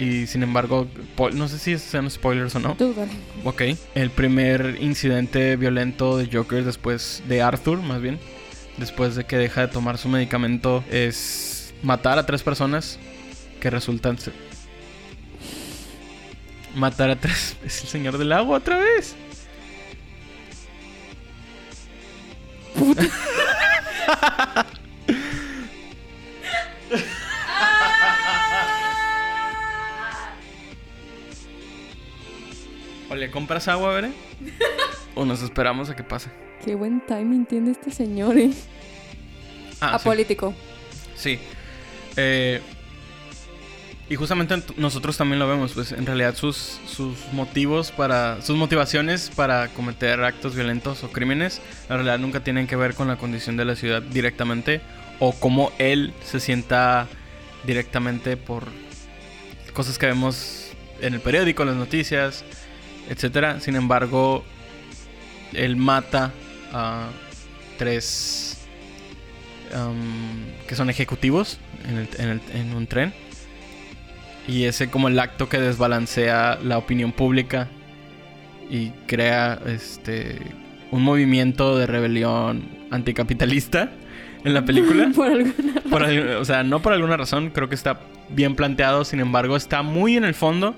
Y 0.00 0.26
sin 0.26 0.42
embargo, 0.42 0.88
no 1.34 1.46
sé 1.46 1.58
si 1.58 1.78
sean 1.78 2.10
spoilers 2.10 2.56
o 2.56 2.58
no. 2.58 2.74
Dale. 2.74 3.12
Ok. 3.44 3.62
El 3.94 4.08
primer 4.08 4.78
incidente 4.80 5.56
violento 5.56 6.16
de 6.16 6.26
Joker 6.32 6.64
después 6.64 7.22
de 7.28 7.42
Arthur, 7.42 7.82
más 7.82 8.00
bien. 8.00 8.18
Después 8.78 9.14
de 9.14 9.24
que 9.24 9.36
deja 9.36 9.60
de 9.60 9.68
tomar 9.68 9.98
su 9.98 10.08
medicamento, 10.08 10.82
es 10.90 11.74
matar 11.82 12.18
a 12.18 12.24
tres 12.24 12.42
personas 12.42 12.98
que 13.60 13.68
resultan 13.68 14.18
ser... 14.18 14.32
Matar 16.74 17.10
a 17.10 17.16
tres... 17.16 17.58
Es 17.64 17.82
el 17.82 17.88
señor 17.88 18.16
del 18.16 18.32
agua 18.32 18.56
otra 18.56 18.78
vez. 18.78 19.14
O 22.80 22.94
le 33.30 33.32
compras 33.32 33.68
agua, 33.68 33.92
veré. 33.94 34.10
O 35.14 35.24
nos 35.24 35.42
esperamos 35.42 35.90
a 35.90 35.96
que 35.96 36.04
pase. 36.04 36.30
Qué 36.64 36.74
buen 36.76 37.00
timing 37.04 37.44
tiene 37.44 37.72
este 37.72 37.90
señor, 37.90 38.38
eh. 38.38 38.50
Ah, 39.80 39.98
sí. 39.98 40.08
Apolítico. 40.08 40.54
Sí. 41.16 41.38
Eh, 42.16 42.60
y 44.08 44.14
justamente 44.14 44.54
ent- 44.54 44.76
nosotros 44.76 45.16
también 45.16 45.38
lo 45.40 45.48
vemos, 45.48 45.72
pues 45.72 45.90
en 45.92 46.06
realidad 46.06 46.34
sus, 46.36 46.78
sus 46.86 47.16
motivos 47.32 47.90
para, 47.90 48.40
sus 48.42 48.56
motivaciones 48.56 49.30
para 49.34 49.68
cometer 49.68 50.22
actos 50.22 50.54
violentos 50.54 51.02
o 51.02 51.10
crímenes, 51.10 51.60
en 51.88 51.96
realidad 51.96 52.18
nunca 52.20 52.42
tienen 52.44 52.66
que 52.68 52.76
ver 52.76 52.94
con 52.94 53.08
la 53.08 53.16
condición 53.16 53.56
de 53.56 53.64
la 53.64 53.74
ciudad 53.74 54.00
directamente 54.02 54.80
o 55.18 55.32
cómo 55.32 55.72
él 55.78 56.12
se 56.24 56.38
sienta 56.40 57.08
directamente 57.64 58.36
por 58.36 58.64
cosas 59.74 59.98
que 59.98 60.06
vemos 60.06 60.70
en 61.00 61.14
el 61.14 61.20
periódico, 61.20 61.62
en 61.62 61.68
las 61.70 61.76
noticias, 61.78 62.44
etcétera. 63.10 63.60
Sin 63.60 63.76
embargo, 63.76 64.42
él 65.52 65.76
mata 65.76 66.32
a 66.72 67.08
tres 67.78 68.66
um, 69.74 70.44
que 70.66 70.74
son 70.76 70.88
ejecutivos 70.90 71.58
en, 71.88 71.98
el- 71.98 72.08
en 72.18 72.28
el- 72.30 72.40
en 72.54 72.74
un 72.74 72.86
tren. 72.86 73.12
Y 74.48 74.64
ese 74.64 74.88
como 74.90 75.08
el 75.08 75.18
acto 75.18 75.48
que 75.48 75.60
desbalancea 75.60 76.58
la 76.62 76.78
opinión 76.78 77.12
pública 77.12 77.68
y 78.70 78.90
crea 79.06 79.60
este 79.66 80.38
un 80.90 81.02
movimiento 81.02 81.76
de 81.78 81.86
rebelión 81.86 82.68
anticapitalista 82.90 83.90
en 84.44 84.54
la 84.54 84.64
película. 84.64 85.08
Por 85.14 85.26
alguna 85.30 85.80
Por 85.88 86.02
al- 86.02 86.36
o 86.36 86.44
sea, 86.44 86.62
no 86.62 86.80
por 86.80 86.92
alguna 86.92 87.16
razón, 87.16 87.50
creo 87.50 87.68
que 87.68 87.74
está 87.74 88.00
bien 88.30 88.56
planteado, 88.56 89.04
sin 89.04 89.20
embargo, 89.20 89.56
está 89.56 89.82
muy 89.82 90.16
en 90.16 90.24
el 90.24 90.34
fondo. 90.34 90.74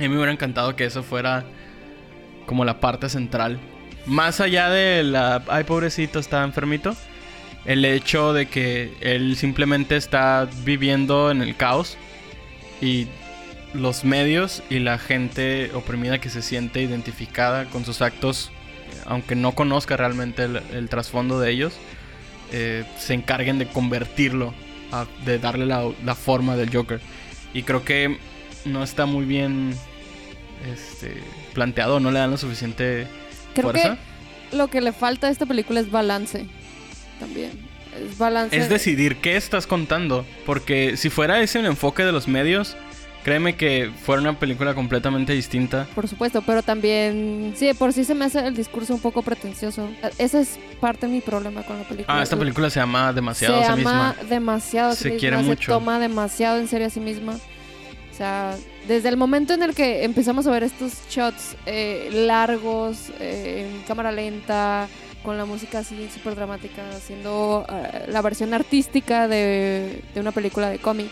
A 0.00 0.02
mí 0.02 0.08
me 0.08 0.16
hubiera 0.16 0.32
encantado 0.32 0.76
que 0.76 0.86
eso 0.86 1.02
fuera 1.02 1.44
como 2.46 2.64
la 2.64 2.80
parte 2.80 3.10
central. 3.10 3.60
Más 4.06 4.40
allá 4.40 4.70
de 4.70 5.04
la, 5.04 5.42
ay 5.48 5.64
pobrecito, 5.64 6.18
está 6.18 6.42
enfermito. 6.42 6.96
El 7.66 7.84
hecho 7.84 8.32
de 8.32 8.46
que 8.46 8.94
él 9.02 9.36
simplemente 9.36 9.96
está 9.96 10.48
viviendo 10.64 11.30
en 11.30 11.42
el 11.42 11.54
caos 11.54 11.98
y 12.80 13.08
los 13.74 14.04
medios 14.04 14.62
y 14.70 14.78
la 14.78 14.96
gente 14.96 15.70
oprimida 15.74 16.18
que 16.18 16.30
se 16.30 16.40
siente 16.40 16.80
identificada 16.80 17.66
con 17.66 17.84
sus 17.84 18.00
actos, 18.00 18.50
aunque 19.04 19.34
no 19.34 19.52
conozca 19.52 19.98
realmente 19.98 20.44
el, 20.44 20.88
trasfondo 20.88 21.38
de 21.38 21.50
ellos, 21.50 21.74
eh, 22.52 22.86
se 22.96 23.12
encarguen 23.12 23.58
de 23.58 23.66
convertirlo, 23.66 24.54
de 25.26 25.38
darle 25.38 25.66
la, 25.66 25.86
la 26.02 26.14
forma 26.14 26.56
del 26.56 26.74
Joker. 26.74 27.02
Y 27.52 27.64
creo 27.64 27.84
que 27.84 28.16
no 28.64 28.82
está 28.82 29.04
muy 29.04 29.26
bien 29.26 29.74
este, 30.72 31.22
planteado, 31.54 32.00
no 32.00 32.10
le 32.10 32.18
dan 32.18 32.30
lo 32.30 32.36
suficiente 32.36 33.06
Creo 33.54 33.70
fuerza. 33.70 33.96
que 34.50 34.56
lo 34.56 34.68
que 34.68 34.80
le 34.80 34.92
falta 34.92 35.28
a 35.28 35.30
esta 35.30 35.46
película 35.46 35.80
es 35.80 35.90
balance. 35.90 36.46
También. 37.18 37.50
Es 38.10 38.18
balance. 38.18 38.56
Es 38.56 38.68
decidir 38.68 39.16
qué 39.16 39.36
estás 39.36 39.66
contando. 39.66 40.24
Porque 40.46 40.96
si 40.96 41.10
fuera 41.10 41.40
ese 41.40 41.58
el 41.60 41.66
enfoque 41.66 42.04
de 42.04 42.12
los 42.12 42.28
medios, 42.28 42.76
créeme 43.24 43.56
que 43.56 43.90
fuera 44.04 44.22
una 44.22 44.38
película 44.38 44.74
completamente 44.74 45.32
distinta. 45.32 45.86
Por 45.94 46.08
supuesto, 46.08 46.42
pero 46.42 46.62
también. 46.62 47.52
Sí, 47.56 47.72
por 47.74 47.92
sí 47.92 48.04
se 48.04 48.14
me 48.14 48.24
hace 48.24 48.46
el 48.46 48.54
discurso 48.56 48.94
un 48.94 49.00
poco 49.00 49.22
pretencioso. 49.22 49.88
Ese 50.18 50.40
es 50.40 50.58
parte 50.80 51.06
de 51.06 51.12
mi 51.12 51.20
problema 51.20 51.62
con 51.62 51.78
la 51.78 51.84
película. 51.84 52.18
Ah, 52.18 52.22
esta 52.22 52.36
película 52.36 52.70
se 52.70 52.80
llama 52.80 53.12
demasiado 53.12 53.56
se 53.58 53.60
a 53.64 53.66
sí 53.76 53.82
ama 53.82 54.14
misma. 54.14 54.28
demasiado 54.28 54.90
a 54.90 54.94
sí 54.94 55.02
Se 55.02 55.08
misma, 55.10 55.20
quiere 55.20 55.36
se 55.38 55.42
mucho. 55.42 55.72
toma 55.72 55.98
demasiado 55.98 56.58
en 56.58 56.68
serio 56.68 56.86
a 56.86 56.90
sí 56.90 57.00
misma. 57.00 57.36
O 58.10 58.14
sea, 58.14 58.56
desde 58.86 59.08
el 59.08 59.16
momento 59.16 59.54
en 59.54 59.62
el 59.62 59.74
que 59.74 60.04
empezamos 60.04 60.46
a 60.46 60.50
ver 60.50 60.62
estos 60.62 60.92
shots 61.08 61.56
eh, 61.66 62.10
largos, 62.12 63.10
eh, 63.20 63.70
en 63.74 63.82
cámara 63.84 64.12
lenta, 64.12 64.88
con 65.22 65.36
la 65.38 65.44
música 65.44 65.78
así 65.80 66.08
súper 66.12 66.34
dramática, 66.34 66.82
haciendo 66.90 67.64
eh, 67.70 68.06
la 68.08 68.20
versión 68.22 68.52
artística 68.54 69.28
de, 69.28 70.02
de 70.14 70.20
una 70.20 70.32
película 70.32 70.68
de 70.70 70.78
cómic, 70.78 71.08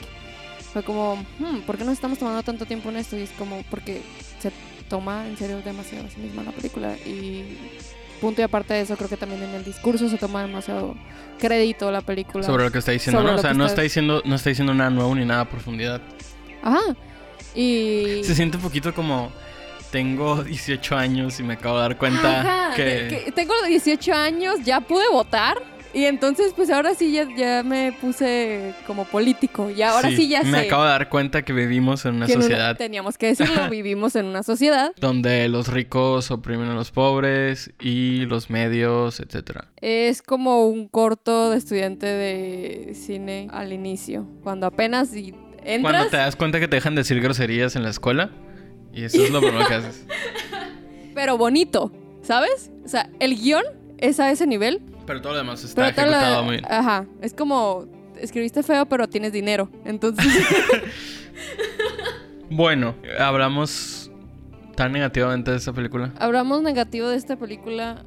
fue 0.73 0.83
como, 0.83 1.17
hmm, 1.39 1.61
¿por 1.67 1.79
qué 1.79 1.85
nos 1.85 1.95
estamos 1.95 2.19
tomando 2.19 2.43
tanto 2.43 2.67
tiempo 2.67 2.91
en 2.91 2.97
esto? 2.99 3.17
Y 3.17 3.23
es 3.23 3.31
como, 3.39 3.63
porque 3.71 4.03
se 4.41 4.51
toma 4.89 5.27
en 5.27 5.37
serio 5.37 5.61
demasiado 5.65 6.07
a 6.07 6.11
sí 6.11 6.19
misma 6.21 6.43
la 6.43 6.53
película. 6.53 6.95
Y 7.07 7.45
punto 8.21 8.41
y 8.41 8.45
aparte 8.45 8.75
de 8.75 8.81
eso, 8.83 8.97
creo 8.97 9.09
que 9.09 9.17
también 9.17 9.43
en 9.45 9.55
el 9.55 9.65
discurso 9.65 10.09
se 10.09 10.19
toma 10.19 10.43
demasiado 10.43 10.95
crédito 11.39 11.91
la 11.91 12.01
película. 12.01 12.45
Sobre 12.45 12.65
lo 12.65 12.71
que 12.73 12.79
está 12.79 12.93
diciendo, 12.93 13.23
¿no? 13.23 13.35
O 13.35 13.39
sea, 13.39 13.55
no 13.55 13.65
está- 13.65 13.73
está 13.75 13.83
diciendo, 13.83 14.23
no 14.25 14.35
está 14.35 14.51
diciendo 14.51 14.75
nada 14.75 14.91
nuevo 14.91 15.15
ni 15.15 15.25
nada 15.25 15.43
a 15.43 15.49
profundidad. 15.49 16.01
Ajá. 16.69 16.97
Y. 17.55 18.23
Se 18.25 18.35
siente 18.35 18.57
un 18.57 18.63
poquito 18.63 18.95
como 18.95 19.33
tengo 19.91 20.45
18 20.45 20.97
años 20.97 21.41
y 21.41 21.43
me 21.43 21.55
acabo 21.55 21.77
de 21.77 21.83
dar 21.83 21.99
cuenta 21.99 22.41
Ajá, 22.41 22.77
que, 22.77 23.33
tengo 23.35 23.55
18 23.67 24.13
años, 24.13 24.57
ya 24.65 24.81
pude 24.81 25.09
votar. 25.11 25.57
Y 25.95 26.05
entonces, 26.05 26.53
pues 26.55 26.69
ahora 26.69 26.95
sí 26.95 27.13
ya, 27.13 27.27
ya 27.35 27.63
me 27.63 27.93
puse 27.93 28.75
como 28.87 29.07
político. 29.07 29.71
Y 29.71 29.81
ahora 29.81 30.11
sí, 30.11 30.29
ya 30.29 30.43
me 30.43 30.61
sé. 30.61 30.67
acabo 30.67 30.85
de 30.85 30.91
dar 30.91 31.09
cuenta 31.09 31.43
que 31.43 31.55
vivimos 31.55 32.05
en 32.05 32.17
una 32.17 32.27
que 32.27 32.35
sociedad 32.35 32.77
teníamos 32.77 33.17
que 33.17 33.29
decirlo, 33.29 33.69
vivimos 33.71 34.15
en 34.15 34.27
una 34.27 34.43
sociedad. 34.43 34.93
donde 35.01 35.49
los 35.49 35.69
ricos 35.69 36.31
oprimen 36.31 36.69
a 36.69 36.75
los 36.75 36.91
pobres 36.91 37.73
y 37.81 38.27
los 38.27 38.51
medios, 38.51 39.19
etcétera. 39.19 39.69
Es 39.81 40.21
como 40.21 40.67
un 40.67 40.89
corto 40.89 41.51
de 41.51 41.57
estudiante 41.57 42.07
de 42.07 42.95
cine 42.95 43.49
al 43.51 43.73
inicio. 43.73 44.27
Cuando 44.43 44.67
apenas 44.67 45.11
entras. 45.65 45.81
Cuando 45.93 46.11
te 46.11 46.17
das 46.17 46.37
cuenta 46.37 46.61
que 46.61 46.69
te 46.69 46.77
dejan 46.77 46.95
decir 46.95 47.21
groserías 47.21 47.77
en 47.77 47.83
la 47.83 47.91
escuela 47.91 48.31
y 48.93 49.05
eso 49.05 49.23
es 49.23 49.31
lo 49.31 49.41
primero 49.41 49.67
que 49.67 49.75
haces. 49.75 50.05
Pero 51.15 51.37
bonito, 51.39 51.93
¿sabes? 52.23 52.71
O 52.85 52.89
sea, 52.89 53.11
el 53.21 53.37
guion 53.37 53.65
es 53.99 54.21
a 54.21 54.31
ese 54.31 54.47
nivel. 54.47 54.81
Pero 55.07 55.21
todo 55.21 55.33
lo 55.33 55.39
demás 55.39 55.65
está 55.65 55.83
lo- 55.83 55.89
ejecutado 55.89 56.45
muy 56.45 56.57
bien. 56.57 56.65
Ajá. 56.71 57.07
Es 57.23 57.35
como. 57.35 57.87
Escribiste 58.21 58.63
feo, 58.65 58.85
pero 58.87 59.09
tienes 59.09 59.33
dinero. 59.33 59.71
Entonces. 59.85 60.27
Bueno, 62.51 62.95
hablamos 63.19 64.11
tan 64.75 64.93
negativamente 64.93 65.51
de 65.51 65.57
esta 65.59 65.73
película. 65.73 66.13
hablamos 66.19 66.63
negativo 66.63 67.09
de 67.09 67.17
esta 67.17 67.37
película, 67.37 68.05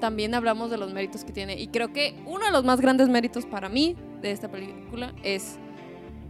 también 0.00 0.34
hablamos 0.34 0.70
de 0.70 0.78
los 0.78 0.92
méritos 0.92 1.22
que 1.24 1.32
tiene. 1.32 1.60
Y 1.60 1.68
creo 1.68 1.92
que 1.92 2.14
uno 2.26 2.46
de 2.46 2.50
los 2.50 2.64
más 2.64 2.80
grandes 2.80 3.08
méritos 3.08 3.44
para 3.44 3.68
mí 3.68 3.94
de 4.22 4.30
esta 4.32 4.50
película 4.50 5.12
es 5.22 5.58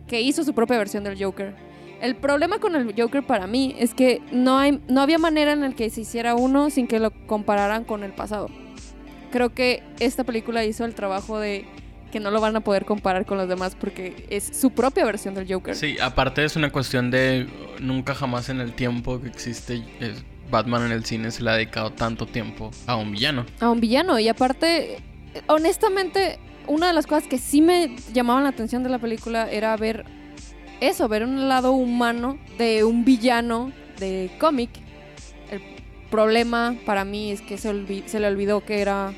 que 0.06 0.20
hizo 0.20 0.44
su 0.44 0.54
propia 0.54 0.78
versión 0.78 1.04
del 1.04 1.22
Joker. 1.22 1.54
El 2.00 2.16
problema 2.16 2.58
con 2.58 2.74
el 2.74 2.94
Joker 2.96 3.22
para 3.24 3.46
mí 3.46 3.76
es 3.78 3.94
que 3.94 4.20
no, 4.32 4.58
hay, 4.58 4.80
no 4.88 5.00
había 5.00 5.18
manera 5.18 5.52
en 5.52 5.60
la 5.60 5.70
que 5.72 5.88
se 5.90 6.00
hiciera 6.00 6.34
uno 6.34 6.68
sin 6.70 6.88
que 6.88 6.98
lo 6.98 7.10
compararan 7.26 7.84
con 7.84 8.02
el 8.02 8.12
pasado. 8.12 8.48
Creo 9.30 9.54
que 9.54 9.82
esta 10.00 10.24
película 10.24 10.64
hizo 10.64 10.84
el 10.84 10.94
trabajo 10.94 11.38
de 11.38 11.64
que 12.10 12.20
no 12.20 12.30
lo 12.30 12.40
van 12.40 12.54
a 12.56 12.60
poder 12.60 12.84
comparar 12.84 13.24
con 13.24 13.38
los 13.38 13.48
demás 13.48 13.74
porque 13.78 14.26
es 14.28 14.44
su 14.44 14.70
propia 14.72 15.04
versión 15.04 15.34
del 15.34 15.50
Joker. 15.50 15.74
Sí, 15.74 15.96
aparte 16.00 16.44
es 16.44 16.56
una 16.56 16.70
cuestión 16.70 17.10
de 17.10 17.48
nunca 17.80 18.14
jamás 18.14 18.48
en 18.50 18.60
el 18.60 18.72
tiempo 18.74 19.20
que 19.20 19.28
existe 19.28 19.82
eh, 20.00 20.14
Batman 20.52 20.84
en 20.86 20.92
el 20.92 21.04
cine 21.04 21.30
se 21.30 21.42
le 21.42 21.50
ha 21.50 21.54
dedicado 21.54 21.90
tanto 21.90 22.26
tiempo 22.26 22.70
a 22.86 22.94
un 22.96 23.10
villano. 23.10 23.46
a 23.58 23.70
un 23.70 23.80
villano. 23.80 24.18
Y 24.18 24.28
aparte, 24.28 24.98
honestamente, 25.48 26.38
una 26.66 26.86
de 26.88 26.92
las 26.92 27.06
cosas 27.06 27.28
que 27.28 27.38
sí 27.38 27.60
me 27.62 27.94
llamaban 28.12 28.44
la 28.44 28.50
atención 28.50 28.82
de 28.82 28.88
la 28.90 28.98
película 28.98 29.50
era 29.50 29.76
ver 29.76 30.04
eso, 30.80 31.08
ver 31.08 31.24
un 31.24 31.48
lado 31.48 31.72
humano 31.72 32.38
de 32.58 32.84
un 32.84 33.04
villano 33.04 33.72
de 33.98 34.30
cómic. 34.40 34.70
El 35.50 35.60
problema 36.10 36.74
para 36.84 37.04
mí 37.04 37.30
es 37.30 37.40
que 37.40 37.56
se, 37.58 37.70
olvi- 37.72 38.04
se 38.06 38.20
le 38.20 38.26
olvidó 38.26 38.64
que 38.64 38.80
era 38.80 39.12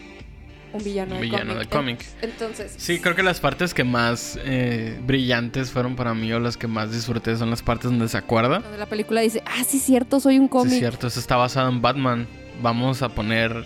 un 0.73 0.83
villano, 0.83 1.15
Un 1.15 1.21
de, 1.21 1.27
villano 1.27 1.53
cómic. 1.55 1.69
de 1.71 1.77
cómic. 1.77 2.05
Entonces, 2.23 2.75
Sí, 2.77 2.99
creo 2.99 3.15
que 3.15 3.23
las 3.23 3.39
partes 3.41 3.73
que 3.75 3.85
más 3.85 4.39
eh, 4.45 4.99
brillantes 5.07 5.71
fueron 5.71 5.95
para 5.97 6.15
mí 6.15 6.33
o 6.33 6.41
las 6.41 6.57
que 6.57 6.67
más 6.67 6.91
disfruté 6.93 7.37
son 7.37 7.49
las 7.51 7.63
partes 7.63 7.91
donde 7.91 8.09
se 8.09 8.19
acuerda. 8.19 8.59
donde 8.59 8.79
la 8.79 8.87
película 8.87 9.21
dice, 9.21 9.43
ah, 9.47 9.63
sí, 9.67 9.79
cierto, 9.79 10.19
soy 10.21 10.39
un 10.39 10.47
Sí, 10.47 10.51
cómic. 10.51 10.73
es 10.73 10.79
cierto, 10.81 11.07
eso 11.07 11.21
está 11.21 11.37
basado 11.37 11.69
en 11.71 11.81
Batman. 11.81 12.27
Vamos 12.61 13.03
a 13.03 13.09
poner. 13.09 13.65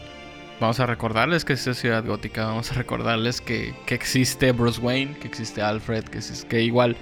Vamos 0.61 0.81
a 0.81 0.87
recordarles 0.87 1.45
que 1.45 1.53
es 1.53 1.61
ciudad 1.77 2.05
gótica. 2.05 2.47
Vamos 2.47 2.71
a 2.73 2.75
recordarles 2.75 3.41
que, 3.41 3.75
que 3.87 3.95
existe 3.95 4.51
Bruce 4.53 4.81
Wayne, 4.81 5.17
que 5.19 5.29
existe 5.29 5.63
Alfred, 5.63 6.05
que, 6.05 6.19
que 6.49 6.63
igual 6.63 6.97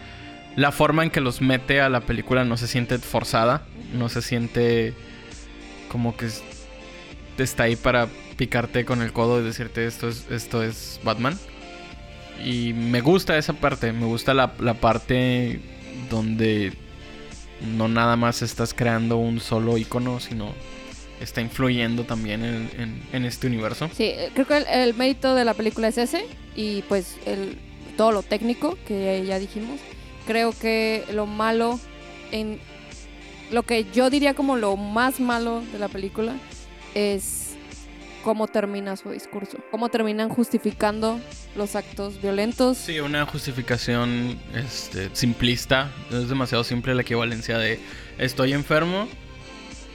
la 0.57 0.73
forma 0.73 1.05
en 1.05 1.11
que 1.11 1.21
los 1.21 1.41
mete 1.41 1.81
a 1.81 1.89
la 1.89 2.01
película 2.01 2.45
no 2.45 2.57
se 2.57 2.67
siente 2.67 2.99
forzada, 2.99 3.63
no 3.95 4.09
se 4.09 4.21
siente 4.23 4.95
como 5.89 6.17
que 6.17 6.27
es- 6.27 6.43
está 7.39 7.65
ahí 7.65 7.77
para 7.77 8.09
picarte 8.37 8.85
con 8.85 9.01
el 9.03 9.13
codo 9.13 9.41
y 9.41 9.45
decirte 9.45 9.87
esto 9.87 10.09
es, 10.09 10.27
esto 10.31 10.63
es 10.63 11.01
Batman. 11.03 11.39
Y 12.45 12.75
me 12.75 13.01
gusta 13.01 13.39
esa 13.39 13.55
parte, 13.55 13.93
me 13.93 14.05
gusta 14.05 14.35
la, 14.35 14.53
la 14.59 14.75
parte 14.75 15.61
donde 16.11 16.75
no 17.77 17.89
nada 17.89 18.17
más 18.17 18.43
estás 18.43 18.75
creando 18.75 19.17
un 19.17 19.41
solo 19.41 19.79
icono, 19.79 20.21
sino 20.21 20.53
está 21.21 21.41
influyendo 21.41 22.05
también 22.05 22.45
en, 22.45 22.71
en- 22.79 23.03
en 23.13 23.25
este 23.25 23.47
universo. 23.47 23.89
Sí, 23.97 24.05
eh, 24.05 24.31
creo 24.35 24.47
que 24.47 24.57
el, 24.59 24.67
el 24.67 24.95
mérito 24.95 25.35
de 25.35 25.45
la 25.45 25.55
película 25.55 25.89
es 25.89 25.99
ese 25.99 26.25
y 26.55 26.83
pues 26.83 27.17
el, 27.27 27.59
todo 27.97 28.13
lo 28.13 28.23
técnico 28.23 28.77
que 28.87 29.25
ya 29.27 29.39
dijimos. 29.39 29.81
Creo 30.27 30.53
que 30.53 31.05
lo 31.13 31.27
malo 31.27 31.79
en 32.33 32.59
lo 33.51 33.63
que 33.63 33.87
yo 33.95 34.11
diría 34.11 34.35
como 34.35 34.57
lo 34.57 34.77
más 34.77 35.21
malo 35.21 35.63
de 35.73 35.79
la 35.79 35.89
película 35.89 36.35
es 36.95 37.55
cómo 38.25 38.49
termina 38.49 38.97
su 38.97 39.11
discurso, 39.11 39.59
cómo 39.71 39.89
terminan 39.89 40.29
justificando 40.29 41.21
los 41.55 41.77
actos 41.77 42.21
violentos. 42.21 42.77
Sí, 42.77 42.99
una 42.99 43.25
justificación 43.25 44.37
este, 44.53 45.11
simplista. 45.13 45.93
Es 46.11 46.29
demasiado 46.29 46.65
simple 46.65 46.95
la 46.97 47.03
equivalencia 47.03 47.57
de 47.57 47.79
estoy 48.19 48.53
enfermo 48.53 49.07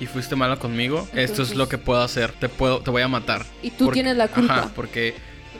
y 0.01 0.07
fuiste 0.07 0.35
malo 0.35 0.59
conmigo. 0.59 1.07
Esto 1.13 1.43
es 1.43 1.55
lo 1.55 1.69
que 1.69 1.77
puedo 1.77 2.01
hacer. 2.01 2.31
Te 2.33 2.49
puedo, 2.49 2.81
te 2.81 2.89
voy 2.91 3.03
a 3.03 3.07
matar. 3.07 3.45
Y 3.63 3.71
tú 3.71 3.85
Porque- 3.85 3.99
tienes 4.01 4.17
la 4.17 4.27
culpa. 4.27 4.53
Ajá, 4.57 4.71
porque 4.75 5.13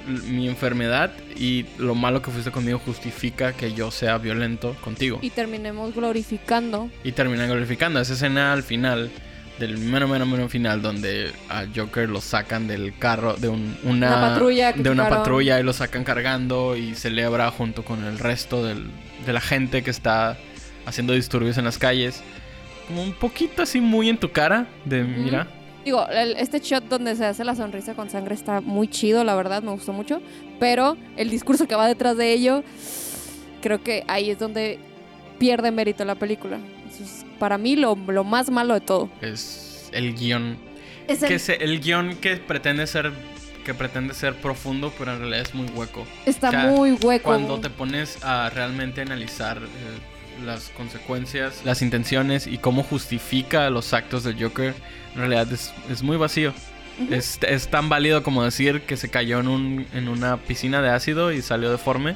mi 0.08 0.48
enfermedad 0.50 1.12
y 1.38 1.68
lo 1.78 1.94
malo 1.96 2.22
que 2.24 2.32
fuiste 2.32 2.50
conmigo 2.52 2.80
justifica 2.80 3.54
que 3.54 3.74
yo 3.74 3.92
sea 3.92 4.18
violento 4.18 4.76
contigo. 4.82 5.20
Y 5.22 5.30
terminemos 5.30 5.94
glorificando 5.94 6.90
Y 7.04 7.12
terminan 7.12 7.48
glorificando. 7.50 8.00
Esa 8.02 8.14
escena 8.14 8.52
al 8.52 8.64
final, 8.64 9.12
del 9.60 9.78
mero, 9.78 10.08
mero, 10.08 10.26
mero 10.26 10.50
final, 10.50 10.82
donde 10.82 11.32
a 11.50 11.66
Joker 11.76 12.10
lo 12.10 12.20
sacan 12.20 12.68
del 12.68 12.98
carro, 12.98 13.36
de 13.36 13.48
un- 13.48 13.78
una, 13.84 14.08
Una 14.18 14.22
patrulla 14.22 14.74
de 14.74 14.90
una 14.90 15.08
patrulla 15.08 15.60
y 15.60 15.64
lo 15.64 15.72
sacan 15.74 16.04
cargando 16.04 16.76
y 16.76 16.96
celebra 16.96 17.52
junto 17.52 17.86
con 17.86 18.04
el 18.04 18.18
resto 18.18 18.66
del- 18.66 18.88
de 19.24 19.34
la 19.34 19.42
gente 19.42 19.84
que 19.84 19.92
está 19.92 20.36
haciendo 20.88 21.14
disturbios 21.14 21.60
en 21.60 21.66
las 21.66 21.78
calles. 21.78 22.24
Como 22.88 23.04
un 23.04 23.14
poquito 23.14 23.62
así 23.64 23.80
muy 23.82 24.10
en 24.10 24.18
tu 24.18 24.32
cara, 24.32 24.68
de 24.86 25.04
mira. 25.04 25.48
Digo, 25.86 26.06
el- 26.10 26.36
este 26.38 26.60
shot 26.60 26.84
donde 26.88 27.16
se 27.16 27.26
hace 27.26 27.44
la 27.44 27.56
sonrisa 27.56 27.94
con 27.96 28.10
sangre 28.10 28.36
está 28.36 28.62
muy 28.62 28.88
chido, 28.88 29.24
la 29.24 29.34
verdad, 29.36 29.64
me 29.64 29.72
gustó 29.72 29.94
mucho. 29.94 30.22
Pero 30.60 30.96
el 31.18 31.30
discurso 31.30 31.68
que 31.68 31.76
va 31.76 31.88
detrás 31.88 32.18
de 32.18 32.34
ello, 32.34 32.64
creo 33.62 33.82
que 33.84 34.04
ahí 34.08 34.30
es 34.30 34.38
donde 34.40 34.80
pierde 35.40 35.72
mérito 35.72 36.06
la 36.06 36.16
película. 36.16 36.58
Eso 36.94 37.04
es 37.04 37.26
para 37.40 37.58
mí 37.58 37.76
lo, 37.76 37.96
lo 37.96 38.24
más 38.24 38.50
malo 38.52 38.74
de 38.76 38.82
todo. 38.82 39.10
Es 39.22 39.90
el 39.92 40.14
guion. 40.14 40.58
Es 41.08 41.20
Que 41.24 41.34
el- 41.36 41.40
se- 41.40 41.64
el 41.64 41.80
guion 41.80 42.16
que 42.18 42.38
pretende 42.38 42.86
ser 42.88 43.12
que 43.66 43.76
pretende 43.76 44.16
ser 44.16 44.34
profundo, 44.36 44.92
pero 44.98 45.14
en 45.14 45.20
realidad 45.20 45.42
es 45.42 45.54
muy 45.54 45.68
hueco. 45.68 46.04
está 46.26 46.48
o 46.48 46.52
sea, 46.52 46.66
muy 46.68 46.94
hueco. 46.94 47.26
Cuando 47.26 47.60
te 47.60 47.70
pones 47.70 48.18
a 48.24 48.50
realmente 48.50 49.02
analizar 49.02 49.58
eh, 49.60 50.11
las 50.42 50.70
consecuencias, 50.70 51.62
las 51.64 51.82
intenciones 51.82 52.48
y 52.48 52.58
cómo 52.58 52.84
justifica 52.84 53.70
los 53.70 53.94
actos 53.94 54.24
del 54.24 54.42
Joker, 54.42 54.74
en 55.14 55.20
realidad 55.20 55.52
es, 55.52 55.74
es 55.90 56.04
muy 56.04 56.18
vacío. 56.18 56.54
Es, 57.10 57.40
es 57.48 57.68
tan 57.70 57.90
válido 57.90 58.22
como 58.22 58.44
decir 58.44 58.82
que 58.82 58.96
se 58.98 59.10
cayó 59.10 59.40
en, 59.40 59.48
un, 59.48 59.88
en 59.94 60.08
una 60.08 60.38
piscina 60.38 60.82
de 60.82 60.90
ácido 60.90 61.32
y 61.32 61.42
salió 61.42 61.72
deforme 61.72 62.16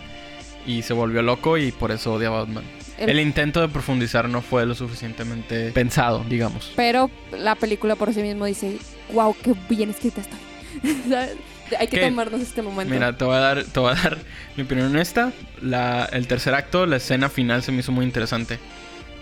y 0.67 0.81
se 0.83 0.93
volvió 0.93 1.21
loco 1.21 1.57
y 1.57 1.71
por 1.71 1.91
eso 1.91 2.13
odiaba 2.13 2.37
a 2.37 2.39
Batman. 2.41 2.63
El- 2.97 3.09
El 3.11 3.19
intento 3.19 3.61
de 3.61 3.67
profundizar 3.67 4.29
no 4.29 4.41
fue 4.41 4.65
lo 4.65 4.75
suficientemente 4.75 5.71
pensado, 5.71 6.23
digamos. 6.29 6.71
Pero 6.75 7.09
la 7.31 7.55
película 7.55 7.95
por 7.95 8.13
sí 8.13 8.21
mismo 8.21 8.45
dice, 8.45 8.77
wow, 9.13 9.35
qué 9.43 9.53
bien 9.69 9.89
escrita 9.89 10.21
está. 10.21 10.37
Hay 11.79 11.87
que 11.87 11.99
¿Qué? 11.99 12.05
tomarnos 12.07 12.41
este 12.41 12.61
momento. 12.61 12.93
Mira, 12.93 13.17
te 13.17 13.25
voy 13.25 13.35
a 13.35 13.39
dar, 13.39 13.63
te 13.63 13.79
voy 13.79 13.91
a 13.91 13.95
dar 13.95 14.17
mi 14.55 14.63
opinión 14.63 14.91
en 14.91 14.97
esta. 14.97 15.31
La, 15.61 16.05
el 16.05 16.27
tercer 16.27 16.53
acto, 16.53 16.85
la 16.85 16.97
escena 16.97 17.29
final 17.29 17.63
se 17.63 17.71
me 17.71 17.79
hizo 17.79 17.91
muy 17.91 18.05
interesante. 18.05 18.59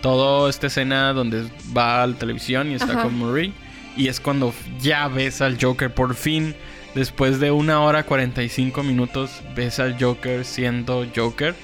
Toda 0.02 0.50
esta 0.50 0.66
escena 0.66 1.12
donde 1.12 1.46
va 1.76 2.02
a 2.02 2.06
la 2.06 2.14
televisión 2.16 2.70
y 2.70 2.74
está 2.74 2.92
Ajá. 2.92 3.02
con 3.04 3.18
Marie. 3.18 3.52
Y 3.96 4.08
es 4.08 4.20
cuando 4.20 4.52
ya 4.80 5.08
ves 5.08 5.40
al 5.40 5.58
Joker 5.60 5.92
por 5.92 6.14
fin. 6.14 6.54
Después 6.94 7.40
de 7.40 7.50
una 7.50 7.80
hora 7.80 8.04
45 8.04 8.82
minutos, 8.82 9.40
ves 9.56 9.80
al 9.80 9.96
Joker 10.00 10.44
siendo 10.44 11.06
Joker. 11.14 11.54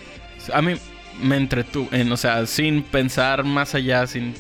A 0.53 0.63
mí 0.63 0.75
me 1.23 1.37
entretuvo, 1.37 1.89
en, 1.93 2.11
o 2.11 2.17
sea, 2.17 2.47
sin 2.47 2.83
pensar 2.83 3.45
más 3.45 3.75
allá, 3.75 4.07
sin 4.07 4.35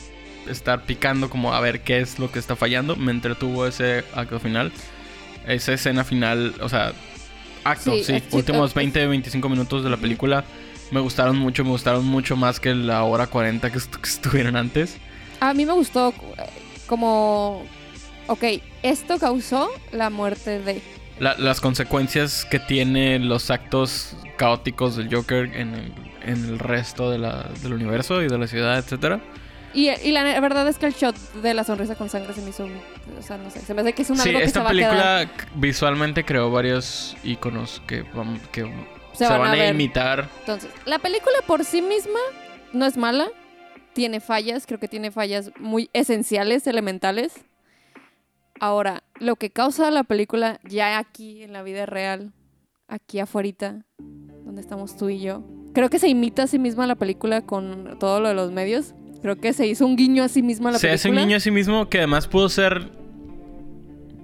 estar 0.49 0.83
picando 0.83 1.31
como 1.31 1.53
a 1.55 1.61
ver 1.61 1.83
qué 1.83 2.01
es 2.01 2.19
lo 2.19 2.33
que 2.33 2.39
está 2.39 2.57
fallando, 2.57 2.97
me 2.97 3.13
entretuvo 3.13 3.67
ese 3.67 4.05
acto 4.15 4.41
final. 4.41 4.73
Esa 5.47 5.73
escena 5.73 6.05
final, 6.05 6.55
o 6.61 6.69
sea, 6.69 6.93
acto, 7.65 7.93
Sí, 7.95 8.05
sí, 8.05 8.23
últimos 8.33 8.71
es- 8.71 8.75
20, 8.75 9.07
25 9.07 9.49
minutos 9.49 9.83
de 9.85 9.91
la 9.91 9.97
película 9.97 10.45
me 10.91 11.01
gustaron 11.01 11.37
mucho, 11.39 11.63
me 11.65 11.71
gustaron 11.71 12.05
mucho 12.05 12.37
más 12.37 12.59
que 12.59 12.75
la 12.75 13.05
hora 13.05 13.27
40 13.29 13.71
que, 13.71 13.79
est- 13.79 13.95
que 13.97 14.09
estuvieron 14.09 14.57
antes. 14.57 14.97
A 15.41 15.55
mí 15.55 15.65
me 15.65 15.73
gustó 15.73 16.09
eh, 16.37 16.43
como, 16.87 17.63
ok, 18.27 18.43
esto 18.83 19.19
causó 19.19 19.71
la 19.93 20.11
muerte 20.11 20.59
de... 20.61 20.83
La- 21.21 21.37
las 21.39 21.61
consecuencias 21.61 22.45
que 22.45 22.59
tiene 22.59 23.19
los 23.19 23.51
actos 23.51 24.17
caóticos 24.37 24.97
del 24.97 25.15
Joker 25.15 25.55
en 25.55 25.75
el, 25.75 25.93
en 26.25 26.45
el 26.45 26.59
resto 26.59 27.11
de 27.11 27.19
la- 27.19 27.49
del 27.63 27.75
universo 27.75 28.21
y 28.23 28.29
de 28.29 28.39
la 28.39 28.47
ciudad, 28.47 28.79
etcétera. 28.79 29.21
Y, 29.73 29.89
y 29.91 30.11
la 30.11 30.25
ne- 30.25 30.41
verdad 30.41 30.67
es 30.67 30.79
que 30.79 30.87
el 30.87 30.95
shot 30.95 31.15
de 31.35 31.55
la 31.55 31.63
sonrisa 31.63 31.95
con 31.95 32.09
sangre 32.09 32.35
se 32.35 32.41
me 32.43 32.51
hizo, 32.51 32.67
o 33.19 33.23
sea, 33.23 33.39
no 33.39 33.51
sé, 33.51 33.61
se 33.61 33.75
me 33.75 33.83
hace 33.83 33.93
que 33.93 34.03
es 34.03 34.11
un 34.11 34.17
Sí, 34.17 34.29
algo 34.29 34.39
que 34.41 34.45
se 34.45 34.49
esta 34.49 34.63
va 34.63 34.71
a 34.71 34.73
quedar. 34.73 35.29
película 35.29 35.51
visualmente 35.55 36.25
creó 36.25 36.51
varios 36.51 37.17
iconos 37.25 37.83
que, 37.87 38.05
se, 39.13 39.25
van 39.25 39.41
van, 39.41 39.59
a 39.59 39.69
imitar. 39.69 40.29
Entonces, 40.41 40.71
la 40.85 40.99
película 40.99 41.37
por 41.47 41.65
sí 41.65 41.83
misma 41.83 42.21
no 42.73 42.87
es 42.87 42.97
mala, 42.97 43.29
tiene 43.93 44.21
fallas, 44.21 44.67
creo 44.67 44.79
que 44.79 44.89
tiene 44.89 45.11
fallas 45.11 45.51
muy 45.59 45.91
esenciales, 45.93 46.67
elementales. 46.67 47.35
Ahora, 48.61 49.03
lo 49.19 49.37
que 49.37 49.51
causa 49.51 49.91
la 49.91 50.05
película 50.05 50.61
ya 50.65 50.99
aquí 50.99 51.43
en 51.43 51.53
la 51.53 51.63
vida 51.63 51.87
real, 51.87 52.33
aquí 52.89 53.19
afuera, 53.19 53.85
donde 53.99 54.61
estamos 54.61 54.97
tú 54.97 55.09
y 55.09 55.21
yo, 55.21 55.43
creo 55.73 55.89
que 55.89 55.99
se 55.99 56.09
imita 56.09 56.43
a 56.43 56.47
sí 56.47 56.59
misma 56.59 56.87
la 56.87 56.95
película 56.95 57.41
con 57.43 57.99
todo 57.99 58.21
lo 58.21 58.29
de 58.29 58.35
los 58.35 58.53
medios. 58.53 58.95
Creo 59.23 59.37
que 59.37 59.53
se 59.53 59.67
hizo 59.67 59.87
un 59.87 59.97
guiño 59.97 60.23
a 60.23 60.29
sí 60.29 60.43
misma 60.43 60.71
la 60.71 60.79
Se 60.79 60.91
hace 60.91 61.09
un 61.09 61.15
película. 61.15 61.27
niño 61.27 61.37
a 61.37 61.41
sí 61.41 61.51
mismo 61.51 61.89
que 61.89 61.99
además 61.99 62.27
pudo 62.27 62.49
ser. 62.49 62.91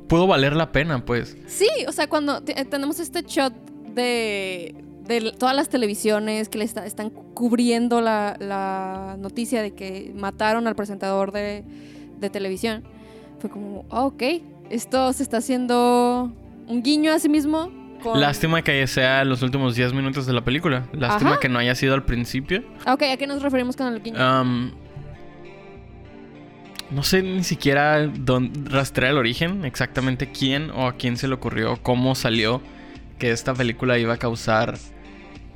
Pudo 0.09 0.27
valer 0.27 0.55
la 0.55 0.73
pena, 0.73 1.05
pues. 1.05 1.37
Sí, 1.47 1.69
o 1.88 1.92
sea, 1.92 2.09
cuando 2.09 2.42
te- 2.42 2.64
tenemos 2.66 3.01
este 3.01 3.23
shot 3.23 3.53
de, 3.95 4.75
de 5.07 5.33
todas 5.38 5.55
las 5.57 5.69
televisiones 5.69 6.49
que 6.49 6.59
le 6.59 6.64
está- 6.64 6.87
están 6.87 7.11
cubriendo 7.11 8.01
la, 8.01 8.37
la 8.38 9.16
noticia 9.19 9.62
de 9.62 9.73
que 9.75 10.12
mataron 10.16 10.66
al 10.66 10.75
presentador 10.77 11.33
de, 11.33 11.64
de 12.19 12.31
televisión, 12.31 12.85
fue 13.40 13.51
como, 13.51 13.85
ah, 13.90 14.03
ok, 14.05 14.23
esto 14.71 15.12
se 15.12 15.23
está 15.23 15.38
haciendo 15.38 16.33
un 16.69 16.83
guiño 16.83 17.12
a 17.12 17.19
sí 17.19 17.29
mismo. 17.29 17.71
Con... 18.03 18.21
Lástima 18.21 18.62
que 18.62 18.87
sea 18.87 19.25
los 19.25 19.42
últimos 19.42 19.75
10 19.75 19.92
minutos 19.92 20.27
de 20.27 20.33
la 20.35 20.45
película. 20.45 20.87
Lástima 20.92 21.31
Ajá. 21.33 21.40
que 21.40 21.49
no 21.49 21.59
haya 21.59 21.75
sido 21.75 21.95
al 21.95 22.05
principio. 22.05 22.62
Ok, 22.87 23.03
¿a 23.03 23.16
qué 23.16 23.27
nos 23.27 23.42
referimos 23.42 23.75
con 23.77 23.87
el 23.92 24.03
guiño? 24.03 24.19
No 26.90 27.03
sé 27.03 27.22
ni 27.22 27.42
siquiera 27.44 28.07
dónde 28.07 28.70
rastrear 28.70 29.12
el 29.12 29.18
origen, 29.18 29.64
exactamente 29.64 30.31
quién 30.31 30.70
o 30.70 30.87
a 30.87 30.96
quién 30.96 31.16
se 31.16 31.29
le 31.29 31.35
ocurrió, 31.35 31.79
cómo 31.83 32.14
salió 32.14 32.62
que 33.18 33.31
esta 33.33 33.55
película 33.55 33.99
iba 33.99 34.14
a 34.14 34.18
causar 34.18 34.77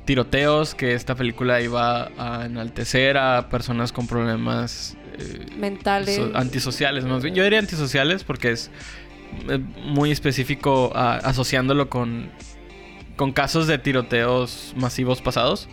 tiroteos, 0.05 0.73
que 0.75 0.93
esta 0.93 1.15
película 1.15 1.61
iba 1.61 2.09
a 2.17 2.45
enaltecer 2.45 3.17
a 3.17 3.49
personas 3.49 3.91
con 3.91 4.07
problemas 4.07 4.97
eh, 5.17 5.45
Mentales. 5.57 6.15
so- 6.15 6.31
antisociales. 6.33 7.05
más 7.05 7.21
bien. 7.23 7.35
Yo 7.35 7.43
diría 7.43 7.59
antisociales 7.59 8.23
porque 8.23 8.51
es 8.51 8.71
eh, 9.49 9.59
muy 9.85 10.11
específico 10.11 10.91
a- 10.95 11.17
asociándolo 11.17 11.89
con, 11.89 12.29
con 13.15 13.31
casos 13.31 13.67
de 13.67 13.77
tiroteos 13.77 14.73
masivos 14.75 15.21
pasados. 15.21 15.69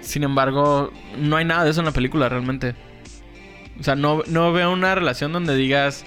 Sin 0.00 0.22
embargo, 0.24 0.92
no 1.18 1.36
hay 1.36 1.44
nada 1.44 1.64
de 1.64 1.70
eso 1.70 1.80
en 1.80 1.86
la 1.86 1.92
película 1.92 2.28
realmente. 2.28 2.74
O 3.78 3.82
sea, 3.82 3.94
no, 3.94 4.22
no 4.26 4.52
veo 4.52 4.72
una 4.72 4.94
relación 4.94 5.32
donde 5.32 5.54
digas 5.54 6.04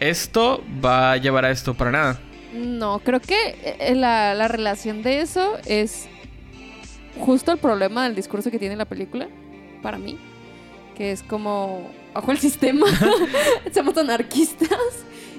esto 0.00 0.62
va 0.84 1.12
a 1.12 1.16
llevar 1.16 1.44
a 1.44 1.50
esto 1.50 1.74
para 1.74 1.90
nada. 1.90 2.20
No, 2.52 3.00
creo 3.00 3.20
que 3.20 3.76
eh, 3.80 3.94
la, 3.94 4.34
la 4.34 4.48
relación 4.48 5.02
de 5.02 5.20
eso 5.20 5.58
es 5.66 6.08
justo 7.18 7.52
el 7.52 7.58
problema 7.58 8.04
del 8.04 8.14
discurso 8.14 8.50
que 8.50 8.58
tiene 8.58 8.76
la 8.76 8.84
película, 8.84 9.28
para 9.82 9.98
mí, 9.98 10.18
que 10.96 11.12
es 11.12 11.22
como, 11.22 11.90
bajo 12.12 12.32
el 12.32 12.38
sistema, 12.38 12.86
somos 13.74 13.96
anarquistas 13.96 14.70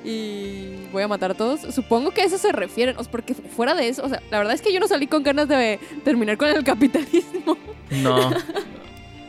y 0.04 0.88
voy 0.91 1.04
a 1.04 1.08
matar 1.08 1.32
a 1.32 1.34
todos. 1.34 1.62
Supongo 1.74 2.12
que 2.12 2.21
a 2.21 2.26
eso 2.26 2.38
se 2.38 2.52
refieren, 2.52 2.98
o 2.98 3.04
sea, 3.04 3.12
porque 3.12 3.34
fuera 3.34 3.74
de 3.74 3.88
eso, 3.88 4.04
o 4.06 4.10
sea, 4.10 4.21
la 4.30 4.38
verdad 4.38 4.54
es 4.54 4.62
que 4.62 4.71
yo 4.71 4.80
no 4.80 4.88
salí 4.88 5.08
con 5.08 5.24
ganas 5.24 5.48
de 5.48 5.80
terminar 6.04 6.38
con 6.38 6.50
el 6.50 6.63
capitalismo. 6.63 7.58
No. 7.89 8.32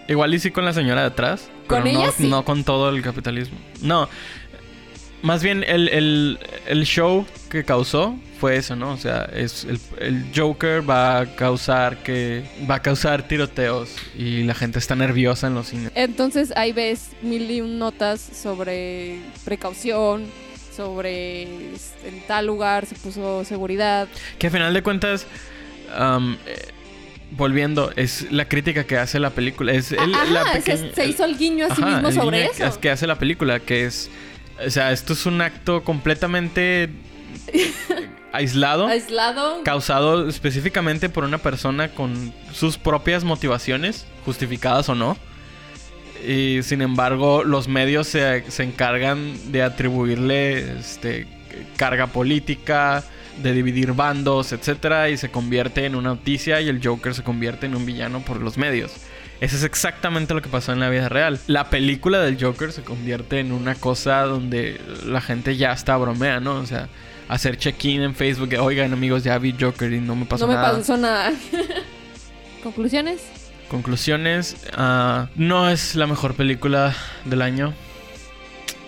Igual 0.08 0.34
y 0.34 0.38
sí 0.38 0.50
con 0.50 0.64
la 0.64 0.72
señora 0.72 1.00
de 1.02 1.06
atrás. 1.08 1.48
Con 1.66 1.82
pero 1.82 1.94
no, 1.98 2.02
ella 2.04 2.12
sí. 2.16 2.28
no 2.28 2.44
con 2.44 2.64
todo 2.64 2.90
el 2.90 3.02
capitalismo. 3.02 3.58
No. 3.82 4.08
Más 5.22 5.42
bien 5.42 5.64
el, 5.66 5.88
el- 5.88 6.38
el 6.66 6.84
show 6.84 7.26
que 7.50 7.64
causó 7.64 8.14
fue 8.38 8.56
eso, 8.56 8.76
¿no? 8.76 8.92
O 8.92 8.96
sea, 8.98 9.24
es 9.34 9.64
el, 9.64 9.80
el 9.98 10.26
Joker 10.36 10.88
va 10.88 11.18
a 11.20 11.26
causar 11.36 11.96
que. 12.02 12.44
va 12.70 12.76
a 12.76 12.82
causar 12.82 13.26
tiroteos. 13.26 13.88
Y 14.16 14.42
la 14.44 14.54
gente 14.54 14.78
está 14.78 14.94
nerviosa 14.94 15.46
en 15.48 15.54
los 15.54 15.68
cines. 15.68 15.90
Entonces 15.94 16.52
ahí 16.54 16.72
ves 16.72 17.10
mil 17.22 17.50
y 17.50 17.60
un 17.62 17.78
notas 17.78 18.20
sobre 18.20 19.18
precaución, 19.44 20.26
sobre 20.76 21.72
este, 21.74 22.08
en 22.08 22.20
tal 22.28 22.46
lugar 22.46 22.86
se 22.86 22.94
puso 22.94 23.42
seguridad. 23.44 24.06
Que 24.38 24.46
a 24.48 24.50
final 24.50 24.72
de 24.74 24.82
cuentas. 24.82 25.26
eh, 26.46 26.72
volviendo, 27.32 27.92
es 27.96 28.30
la 28.30 28.48
crítica 28.48 28.84
que 28.84 28.96
hace 28.98 29.18
la 29.18 29.30
película. 29.30 29.72
Es 29.72 29.92
el- 29.92 30.14
Ajá, 30.14 30.24
la 30.30 30.44
se- 30.44 30.58
pequeña- 30.60 30.94
se, 30.94 31.06
hizo 31.06 31.24
el 31.24 31.36
guiño 31.38 31.66
a 31.66 31.74
sí 31.74 31.82
Ajá, 31.82 32.00
mismo 32.00 32.12
sobre 32.12 32.44
eso. 32.46 32.74
que- 32.74 32.80
Que 32.80 32.90
hace 32.90 33.06
la 33.06 33.18
película, 33.18 33.60
que 33.60 33.84
es. 33.86 34.10
O 34.64 34.70
sea, 34.70 34.92
esto 34.92 35.12
es 35.12 35.26
un 35.26 35.40
acto 35.42 35.82
completamente 35.84 36.88
aislado, 38.32 38.86
Aislado. 38.86 39.62
causado 39.64 40.28
específicamente 40.28 41.08
por 41.08 41.24
una 41.24 41.38
persona 41.38 41.88
con 41.88 42.32
sus 42.52 42.78
propias 42.78 43.24
motivaciones, 43.24 44.06
justificadas 44.24 44.88
o 44.88 44.94
no. 44.94 45.16
Y 46.26 46.60
sin 46.62 46.80
embargo, 46.82 47.44
los 47.44 47.68
medios 47.68 48.08
se, 48.08 48.50
se 48.50 48.62
encargan 48.62 49.52
de 49.52 49.62
atribuirle 49.62 50.78
este, 50.78 51.26
carga 51.76 52.06
política, 52.08 53.04
de 53.42 53.52
dividir 53.52 53.92
bandos, 53.92 54.52
etcétera, 54.52 55.10
y 55.10 55.16
se 55.16 55.30
convierte 55.30 55.84
en 55.84 55.94
una 55.94 56.10
noticia 56.10 56.60
y 56.60 56.68
el 56.68 56.80
Joker 56.82 57.14
se 57.14 57.22
convierte 57.22 57.66
en 57.66 57.76
un 57.76 57.84
villano 57.86 58.20
por 58.20 58.40
los 58.40 58.56
medios. 58.58 58.92
Eso 59.40 59.56
es 59.56 59.64
exactamente 59.64 60.32
lo 60.32 60.40
que 60.40 60.48
pasó 60.48 60.72
en 60.72 60.80
la 60.80 60.88
vida 60.88 61.08
real. 61.08 61.38
La 61.46 61.68
película 61.68 62.20
del 62.20 62.42
Joker 62.42 62.72
se 62.72 62.82
convierte 62.82 63.40
en 63.40 63.52
una 63.52 63.74
cosa 63.74 64.22
donde 64.22 64.80
la 65.04 65.20
gente 65.20 65.56
ya 65.56 65.72
está 65.72 65.96
bromea, 65.98 66.40
¿no? 66.40 66.54
O 66.54 66.66
sea, 66.66 66.88
hacer 67.28 67.58
check-in 67.58 68.02
en 68.02 68.14
Facebook, 68.14 68.48
de, 68.48 68.58
oigan 68.58 68.92
amigos, 68.92 69.24
ya 69.24 69.36
vi 69.38 69.54
Joker 69.58 69.92
y 69.92 70.00
no 70.00 70.16
me 70.16 70.24
pasó 70.24 70.46
no 70.46 70.52
me 70.52 70.58
nada. 70.58 70.72
pasó 70.72 70.96
nada. 70.96 71.32
¿Conclusiones? 72.62 73.22
Conclusiones, 73.68 74.56
ah, 74.74 75.28
no 75.34 75.68
es 75.68 75.96
la 75.96 76.06
mejor 76.06 76.34
película 76.34 76.94
del 77.24 77.42
año. 77.42 77.74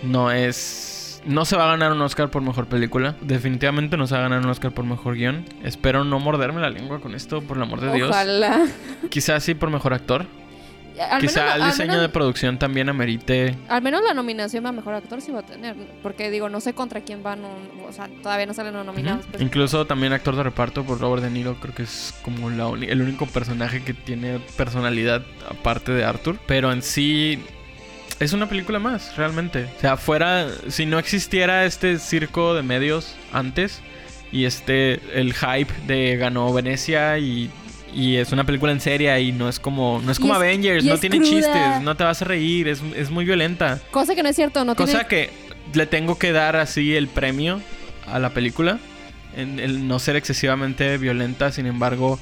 No 0.03 0.31
es... 0.31 0.88
No 1.25 1.45
se 1.45 1.55
va 1.57 1.65
a 1.65 1.67
ganar 1.67 1.91
un 1.91 2.01
Oscar 2.01 2.29
por 2.29 2.41
mejor 2.41 2.67
película. 2.67 3.15
Definitivamente 3.21 3.97
no 3.97 4.07
se 4.07 4.13
va 4.15 4.21
a 4.21 4.23
ganar 4.23 4.39
un 4.39 4.49
Oscar 4.49 4.71
por 4.71 4.85
mejor 4.85 5.15
guion. 5.15 5.45
Espero 5.63 6.03
no 6.03 6.19
morderme 6.19 6.61
la 6.61 6.69
lengua 6.69 6.99
con 7.01 7.13
esto, 7.15 7.41
por 7.41 7.57
el 7.57 7.63
amor 7.63 7.81
de 7.81 7.91
Dios. 7.93 8.09
Ojalá. 8.09 8.65
Quizás 9.09 9.43
sí 9.43 9.53
por 9.53 9.69
mejor 9.69 9.93
actor. 9.93 10.25
Al 11.11 11.21
Quizá 11.21 11.43
menos- 11.43 11.55
el 11.55 11.63
diseño 11.65 11.87
menos- 11.91 12.01
de 12.01 12.09
producción 12.09 12.59
también 12.59 12.89
amerite. 12.89 13.55
Al 13.69 13.81
menos 13.81 14.01
la 14.05 14.13
nominación 14.13 14.65
a 14.67 14.73
mejor 14.73 14.95
actor 14.95 15.21
sí 15.21 15.31
va 15.31 15.39
a 15.39 15.45
tener. 15.45 15.75
Porque 16.03 16.29
digo, 16.29 16.49
no 16.49 16.59
sé 16.59 16.73
contra 16.73 16.99
quién 17.01 17.23
van. 17.23 17.39
O 17.87 17.93
sea, 17.93 18.09
todavía 18.21 18.45
no 18.45 18.53
salen 18.53 18.73
los 18.73 18.85
nominados. 18.85 19.25
Incluso 19.39 19.85
también 19.87 20.11
actor 20.11 20.35
de 20.35 20.43
reparto 20.43 20.83
por 20.83 20.99
Robert 20.99 21.23
De 21.23 21.29
Niro. 21.29 21.55
Creo 21.61 21.73
que 21.73 21.83
es 21.83 22.13
como 22.21 22.49
la 22.49 22.67
el 22.85 23.01
único 23.01 23.25
personaje 23.27 23.81
que 23.81 23.93
tiene 23.93 24.39
personalidad 24.57 25.23
aparte 25.49 25.93
de 25.93 26.03
Arthur. 26.03 26.37
Pero 26.47 26.69
en 26.73 26.81
sí 26.81 27.39
es 28.19 28.33
una 28.33 28.47
película 28.49 28.79
más, 28.79 29.15
realmente. 29.15 29.65
O 29.77 29.79
sea, 29.81 29.97
fuera, 29.97 30.47
si 30.67 30.85
no 30.85 30.99
existiera 30.99 31.65
este 31.65 31.97
circo 31.99 32.53
de 32.53 32.63
medios 32.63 33.15
antes 33.31 33.81
y 34.31 34.45
este, 34.45 34.99
el 35.19 35.33
hype 35.33 35.73
de 35.87 36.17
ganó 36.17 36.53
Venecia 36.53 37.17
y... 37.17 37.49
y 37.95 38.17
es 38.17 38.31
una 38.31 38.43
película 38.43 38.71
en 38.71 38.79
serie 38.81 39.19
y 39.21 39.31
no 39.31 39.49
es 39.49 39.59
como 39.59 40.01
no 40.05 40.11
es 40.11 40.19
como 40.19 40.33
es- 40.33 40.37
Avengers, 40.39 40.83
no 40.83 40.97
tiene 40.97 41.17
cruda. 41.17 41.29
chistes, 41.31 41.81
no 41.81 41.95
te 41.95 42.03
vas 42.03 42.21
a 42.21 42.25
reír, 42.25 42.67
es, 42.67 42.81
es 42.95 43.09
muy 43.09 43.25
violenta. 43.25 43.79
Cosa 43.91 44.13
que 44.15 44.21
no 44.23 44.29
es 44.29 44.35
cierto. 44.35 44.63
No 44.65 44.75
Cosa 44.75 45.05
tiene... 45.07 45.07
que 45.07 45.29
le 45.73 45.85
tengo 45.87 46.17
que 46.19 46.31
dar 46.31 46.55
así 46.55 46.95
el 46.95 47.07
premio 47.07 47.61
a 48.07 48.19
la 48.19 48.29
película. 48.31 48.77
En 49.35 49.59
el 49.59 49.87
no 49.87 49.99
ser 49.99 50.15
excesivamente 50.15 50.97
violenta, 50.97 51.51
sin 51.51 51.65
embargo, 51.67 52.19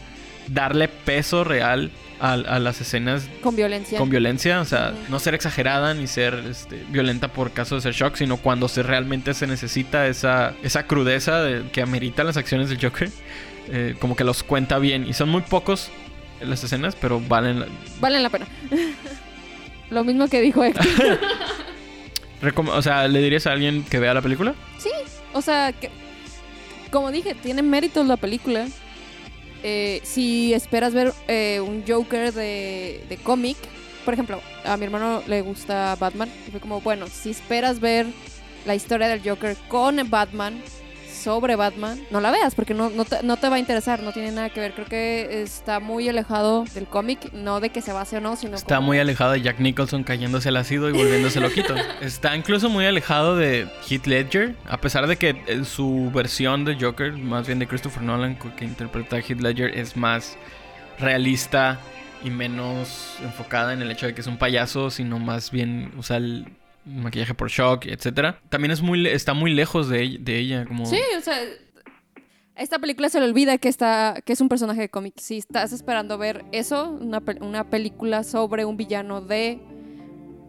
darle 0.47 0.87
peso 0.89 1.43
real 1.43 1.89
a, 2.19 2.33
a 2.33 2.59
las 2.59 2.81
escenas 2.81 3.27
Con 3.41 3.55
violencia. 3.55 3.97
con 3.99 4.09
violencia. 4.09 4.59
O 4.61 4.65
sea, 4.65 4.93
no 5.09 5.19
ser 5.19 5.35
exagerada 5.35 5.93
ni 5.93 6.07
ser 6.07 6.33
este, 6.49 6.83
violenta 6.89 7.27
por 7.29 7.51
caso 7.51 7.75
de 7.75 7.81
ser 7.81 7.93
shock, 7.93 8.15
sino 8.15 8.37
cuando 8.37 8.67
se 8.67 8.83
realmente 8.83 9.33
se 9.33 9.47
necesita 9.47 10.07
esa, 10.07 10.53
esa 10.63 10.87
crudeza 10.87 11.41
de- 11.41 11.69
que 11.71 11.81
amerita 11.81 12.23
las 12.23 12.37
acciones 12.37 12.69
del 12.69 12.79
Joker. 12.81 13.09
eh, 13.69 13.95
como 13.99 14.15
que 14.15 14.23
los 14.23 14.43
cuenta 14.43 14.79
bien. 14.79 15.05
Y 15.07 15.13
son 15.13 15.27
muy 15.29 15.41
pocos 15.41 15.89
las 16.41 16.63
escenas, 16.63 16.95
pero 16.95 17.19
valen 17.19 17.59
la- 17.59 17.67
Valen 17.99 18.23
la 18.23 18.29
pena. 18.29 18.45
Lo 19.89 20.03
mismo 20.03 20.27
que 20.27 20.41
dijo 20.41 20.63
Héctor. 20.63 20.85
O 22.67 22.81
sea, 22.83 23.07
¿le 23.07 23.19
dirías 23.19 23.47
a 23.47 23.51
alguien 23.53 23.83
que 23.83 23.99
vea 23.99 24.13
la 24.13 24.21
película? 24.21 24.53
O 25.33 25.41
sea, 25.41 25.71
que, 25.73 25.89
como 26.91 27.11
dije, 27.11 27.33
tiene 27.35 27.63
méritos 27.63 28.05
la 28.05 28.15
película. 28.17 28.67
Eh, 29.63 30.01
si 30.03 30.53
esperas 30.53 30.93
ver 30.93 31.13
eh, 31.27 31.61
un 31.61 31.83
Joker 31.87 32.33
de, 32.33 33.03
de 33.09 33.17
cómic, 33.17 33.57
por 34.05 34.13
ejemplo, 34.13 34.41
a 34.63 34.77
mi 34.77 34.85
hermano 34.85 35.21
le 35.27 35.41
gusta 35.41 35.95
Batman. 35.99 36.29
Y 36.47 36.51
fue 36.51 36.59
como, 36.59 36.79
bueno, 36.81 37.07
si 37.07 37.31
esperas 37.31 37.79
ver 37.79 38.05
la 38.65 38.75
historia 38.75 39.07
del 39.07 39.27
Joker 39.27 39.57
con 39.67 40.09
Batman, 40.09 40.61
sobre 41.27 41.57
Batman, 41.57 41.99
no 42.09 42.21
la 42.21 42.31
veas 42.31 42.55
porque 42.55 42.73
no, 42.73 42.89
no, 42.89 43.03
te, 43.03 43.21
no 43.21 43.35
te 43.35 43.49
va 43.49 43.57
a 43.57 43.59
interesar, 43.59 44.01
no 44.01 44.13
tiene 44.13 44.31
nada 44.31 44.49
que 44.49 44.61
ver. 44.61 44.71
Creo 44.73 44.87
que 44.87 45.41
está 45.41 45.81
muy 45.81 46.07
alejado 46.07 46.63
del 46.73 46.85
cómic, 46.87 47.33
no 47.33 47.59
de 47.59 47.69
que 47.69 47.81
se 47.81 47.91
base 47.91 48.15
o 48.15 48.21
no, 48.21 48.37
sino 48.37 48.55
Está 48.55 48.77
como- 48.77 48.87
muy 48.87 48.99
alejado 48.99 49.33
de 49.33 49.41
Jack 49.41 49.59
Nicholson 49.59 50.05
cayéndose 50.05 50.47
al 50.47 50.55
ácido 50.55 50.89
y 50.89 50.93
volviéndose 50.93 51.41
loquito. 51.41 51.75
Está 52.01 52.33
incluso 52.37 52.69
muy 52.69 52.85
alejado 52.85 53.35
de 53.35 53.67
Heath 53.89 54.07
Ledger, 54.07 54.55
a 54.69 54.77
pesar 54.79 55.05
de 55.07 55.17
que 55.17 55.35
eh, 55.47 55.65
su 55.65 56.09
versión 56.13 56.63
de 56.63 56.77
Joker, 56.79 57.11
más 57.11 57.45
bien 57.45 57.59
de 57.59 57.67
Christopher 57.67 58.03
Nolan, 58.03 58.37
que 58.55 58.63
interpreta 58.63 59.17
a 59.17 59.19
Heath 59.19 59.41
Ledger, 59.41 59.77
es 59.77 59.97
más 59.97 60.37
realista 60.97 61.77
y 62.23 62.29
menos 62.29 63.17
enfocada 63.21 63.73
en 63.73 63.81
el 63.81 63.91
hecho 63.91 64.05
de 64.07 64.15
que 64.15 64.21
es 64.21 64.27
un 64.27 64.37
payaso, 64.37 64.89
sino 64.89 65.19
más 65.19 65.51
bien 65.51 65.91
usa 65.97 66.17
el 66.17 66.47
maquillaje 66.87 67.33
por 67.33 67.49
shock, 67.49 67.85
etcétera. 67.85 68.39
También 68.49 68.71
es 68.71 68.81
muy 68.81 69.05
está 69.07 69.33
muy 69.33 69.53
lejos 69.53 69.89
de, 69.89 70.17
de 70.19 70.37
ella, 70.39 70.65
Sí, 70.85 70.99
o 71.17 71.21
sea, 71.21 71.37
esta 72.55 72.79
película 72.79 73.09
se 73.09 73.19
le 73.19 73.25
olvida 73.27 73.57
que 73.57 73.69
está 73.69 74.15
que 74.25 74.33
es 74.33 74.41
un 74.41 74.49
personaje 74.49 74.81
de 74.81 74.89
cómic. 74.89 75.13
Si 75.17 75.37
estás 75.37 75.73
esperando 75.73 76.17
ver 76.17 76.43
eso, 76.51 76.89
una, 76.99 77.21
pe- 77.21 77.37
una 77.41 77.69
película 77.69 78.23
sobre 78.23 78.65
un 78.65 78.77
villano 78.77 79.21
de 79.21 79.59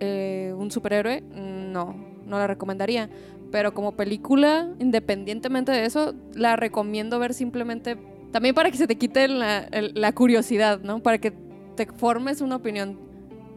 eh, 0.00 0.54
un 0.56 0.70
superhéroe, 0.70 1.20
no, 1.22 1.94
no 2.24 2.38
la 2.38 2.46
recomendaría. 2.46 3.10
Pero 3.50 3.72
como 3.72 3.96
película, 3.96 4.68
independientemente 4.78 5.72
de 5.72 5.84
eso, 5.86 6.14
la 6.34 6.56
recomiendo 6.56 7.18
ver 7.18 7.32
simplemente 7.34 7.96
también 8.30 8.54
para 8.54 8.70
que 8.70 8.76
se 8.76 8.86
te 8.86 8.96
quite 8.96 9.26
la, 9.26 9.68
la 9.94 10.12
curiosidad, 10.12 10.80
¿no? 10.82 11.02
Para 11.02 11.16
que 11.18 11.32
te 11.76 11.86
formes 11.86 12.42
una 12.42 12.56
opinión 12.56 12.98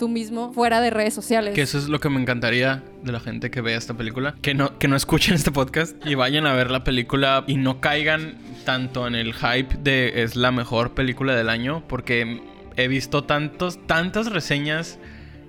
tú 0.01 0.09
mismo 0.09 0.51
fuera 0.51 0.81
de 0.81 0.89
redes 0.89 1.13
sociales. 1.13 1.53
Que 1.53 1.61
eso 1.61 1.77
es 1.77 1.87
lo 1.87 1.99
que 1.99 2.09
me 2.09 2.19
encantaría 2.19 2.81
de 3.03 3.11
la 3.11 3.19
gente 3.19 3.51
que 3.51 3.61
vea 3.61 3.77
esta 3.77 3.93
película. 3.93 4.33
Que 4.41 4.55
no, 4.55 4.79
que 4.79 4.87
no 4.87 4.95
escuchen 4.95 5.35
este 5.35 5.51
podcast 5.51 5.95
y 6.03 6.15
vayan 6.15 6.47
a 6.47 6.55
ver 6.55 6.71
la 6.71 6.83
película 6.83 7.43
y 7.45 7.57
no 7.57 7.79
caigan 7.81 8.39
tanto 8.65 9.05
en 9.05 9.13
el 9.13 9.35
hype 9.35 9.77
de 9.83 10.23
es 10.23 10.35
la 10.35 10.51
mejor 10.51 10.95
película 10.95 11.35
del 11.35 11.49
año. 11.49 11.83
Porque 11.87 12.41
he 12.77 12.87
visto 12.87 13.25
tantos, 13.25 13.85
tantas 13.85 14.31
reseñas 14.31 14.97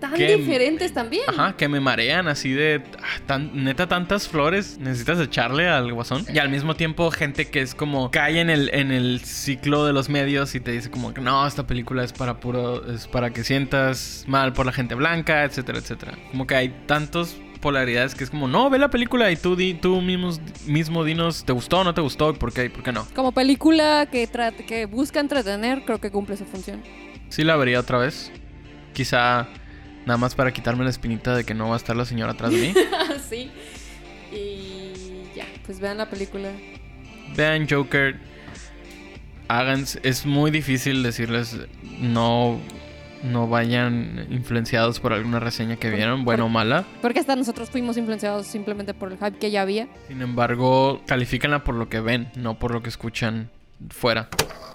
Tan 0.03 0.15
que- 0.15 0.37
diferentes 0.37 0.93
también. 0.93 1.23
ajá, 1.29 1.57
que 1.57 1.69
me 1.69 1.79
marean 1.81 2.27
así 2.27 2.53
de 2.53 2.83
ah, 2.99 3.21
tan, 3.27 3.65
neta 3.65 3.87
tantas 3.87 4.27
flores. 4.29 4.79
Necesitas 4.79 5.21
echarle 5.21 5.69
al 5.69 5.93
guasón. 5.93 6.27
Y 6.35 6.39
al 6.39 6.49
mismo 6.51 6.75
tiempo 6.75 7.11
gente 7.13 7.49
que 7.49 7.61
es 7.61 7.75
como 7.75 8.11
cae 8.11 8.41
en 8.41 8.51
el, 8.51 8.69
en 8.75 8.91
el 8.91 9.21
ciclo 9.21 9.87
de 9.87 9.93
los 9.93 10.09
medios 10.09 10.55
y 10.57 10.61
te 10.61 10.73
dice 10.73 10.91
como 10.91 11.15
que 11.15 11.21
no, 11.21 11.47
esta 11.47 11.67
película 11.67 12.03
es 12.03 12.13
para 12.13 12.41
puro, 12.41 12.85
es 12.93 13.07
para 13.07 13.31
que 13.31 13.45
sientas 13.45 14.25
mal 14.27 14.53
por 14.53 14.67
la 14.67 14.73
gente 14.73 14.95
blanca, 14.97 15.45
etcétera, 15.45 15.79
etcétera. 15.79 16.19
Como 16.33 16.47
que 16.47 16.57
hay 16.57 16.69
tantos 16.87 17.37
polaridades 17.61 18.17
que 18.17 18.25
es 18.25 18.31
como, 18.31 18.49
no, 18.49 18.69
ve 18.71 18.79
la 18.81 18.91
película 18.91 19.31
y 19.31 19.37
tú, 19.37 19.55
di, 19.55 19.75
tú 19.75 20.01
mismo, 20.01 20.33
mismo 20.67 21.05
dinos, 21.05 21.45
¿te 21.45 21.53
gustó 21.53 21.79
o 21.79 21.85
no 21.85 21.95
te 21.95 22.01
gustó? 22.01 22.31
¿Y 22.31 22.33
por 22.33 22.53
qué? 22.53 22.65
¿Y 22.65 22.69
por 22.71 22.83
qué 22.83 22.91
no? 22.91 23.07
Como 23.15 23.31
película 23.31 24.07
que, 24.11 24.29
que 24.67 24.87
busca 24.87 25.21
entretener, 25.21 25.83
creo 25.85 26.01
que 26.01 26.11
cumple 26.11 26.37
su 26.37 26.45
función. 26.45 26.83
Sí 27.29 27.45
la 27.45 27.55
vería 27.55 27.79
otra 27.79 27.99
vez. 27.99 28.33
Quizá 28.93 29.47
nada 30.07 30.17
más 30.17 30.35
para 30.35 30.53
quitarme 30.53 30.85
la 30.85 30.91
espinita 30.91 31.35
de 31.35 31.45
que 31.45 31.55
no 31.55 31.69
va 31.69 31.75
a 31.75 31.77
estar 31.77 31.97
la 31.97 32.05
señora 32.05 32.33
atrás 32.33 32.53
de 32.53 32.59
mí. 32.59 32.75
sí. 33.29 33.51
Y 34.33 34.93
ya, 35.35 35.47
pues 35.67 35.81
vean 35.81 35.99
la 35.99 36.09
película. 36.09 36.51
Vean 37.37 37.67
Joker. 37.69 38.17
Hagan, 39.49 39.85
es 40.03 40.25
muy 40.25 40.51
difícil 40.51 41.03
decirles 41.03 41.59
no 42.01 42.59
no 43.23 43.47
vayan 43.47 44.27
influenciados 44.31 44.99
por 44.99 45.13
alguna 45.13 45.39
reseña 45.39 45.77
que 45.77 45.91
vieron, 45.91 46.25
buena 46.25 46.45
o 46.45 46.49
mala. 46.49 46.85
Porque 47.01 47.21
hasta 47.21 47.37
nosotros 47.37 47.71
fuimos 47.71 47.97
influenciados 47.97 48.47
simplemente 48.47 48.95
por 48.95 49.13
el 49.13 49.19
hype 49.19 49.39
que 49.39 49.51
ya 49.51 49.63
había. 49.63 49.89
Sin 50.09 50.23
embargo, 50.23 51.01
califícanla 51.07 51.63
por 51.65 51.75
lo 51.75 51.89
que 51.89 52.01
ven, 52.01 52.31
no 52.35 52.59
por 52.59 52.73
lo 52.73 52.83
que 52.83 52.89
escuchan 52.89 53.51
fuera. 53.91 54.29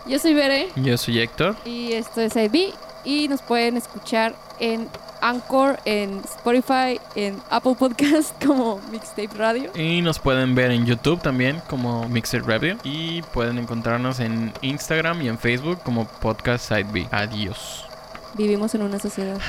Yo 0.08 0.20
soy 0.20 0.34
Bere 0.34 0.68
Yo 0.78 0.98
soy 0.98 1.20
Héctor. 1.20 1.58
y 1.66 1.92
esto 1.94 2.22
es 2.22 2.38
AB 2.38 2.74
y 3.04 3.28
nos 3.28 3.42
pueden 3.42 3.76
escuchar 3.78 4.36
en 4.60 4.88
Anchor, 5.22 5.80
en 5.86 6.20
Spotify, 6.20 7.00
en 7.16 7.42
Apple 7.50 7.76
Podcast 7.78 8.44
como 8.46 8.80
Mixtape 8.92 9.30
Radio. 9.36 9.72
Y 9.76 10.02
nos 10.02 10.20
pueden 10.20 10.56
ver 10.56 10.72
en 10.72 10.86
YouTube 10.86 11.22
también 11.22 11.62
como 11.70 12.08
Mixed 12.10 12.44
Radio. 12.46 12.78
Y 12.84 13.22
pueden 13.34 13.58
encontrarnos 13.58 14.20
en 14.20 14.54
Instagram 14.62 15.22
y 15.22 15.30
en 15.30 15.38
Facebook 15.38 15.80
como 15.84 16.06
Podcast 16.06 16.68
Side 16.68 16.88
B. 16.92 17.08
Adiós. 17.12 17.86
Vivimos 18.36 18.74
en 18.76 18.84
una 18.84 19.00
sociedad. 19.00 19.40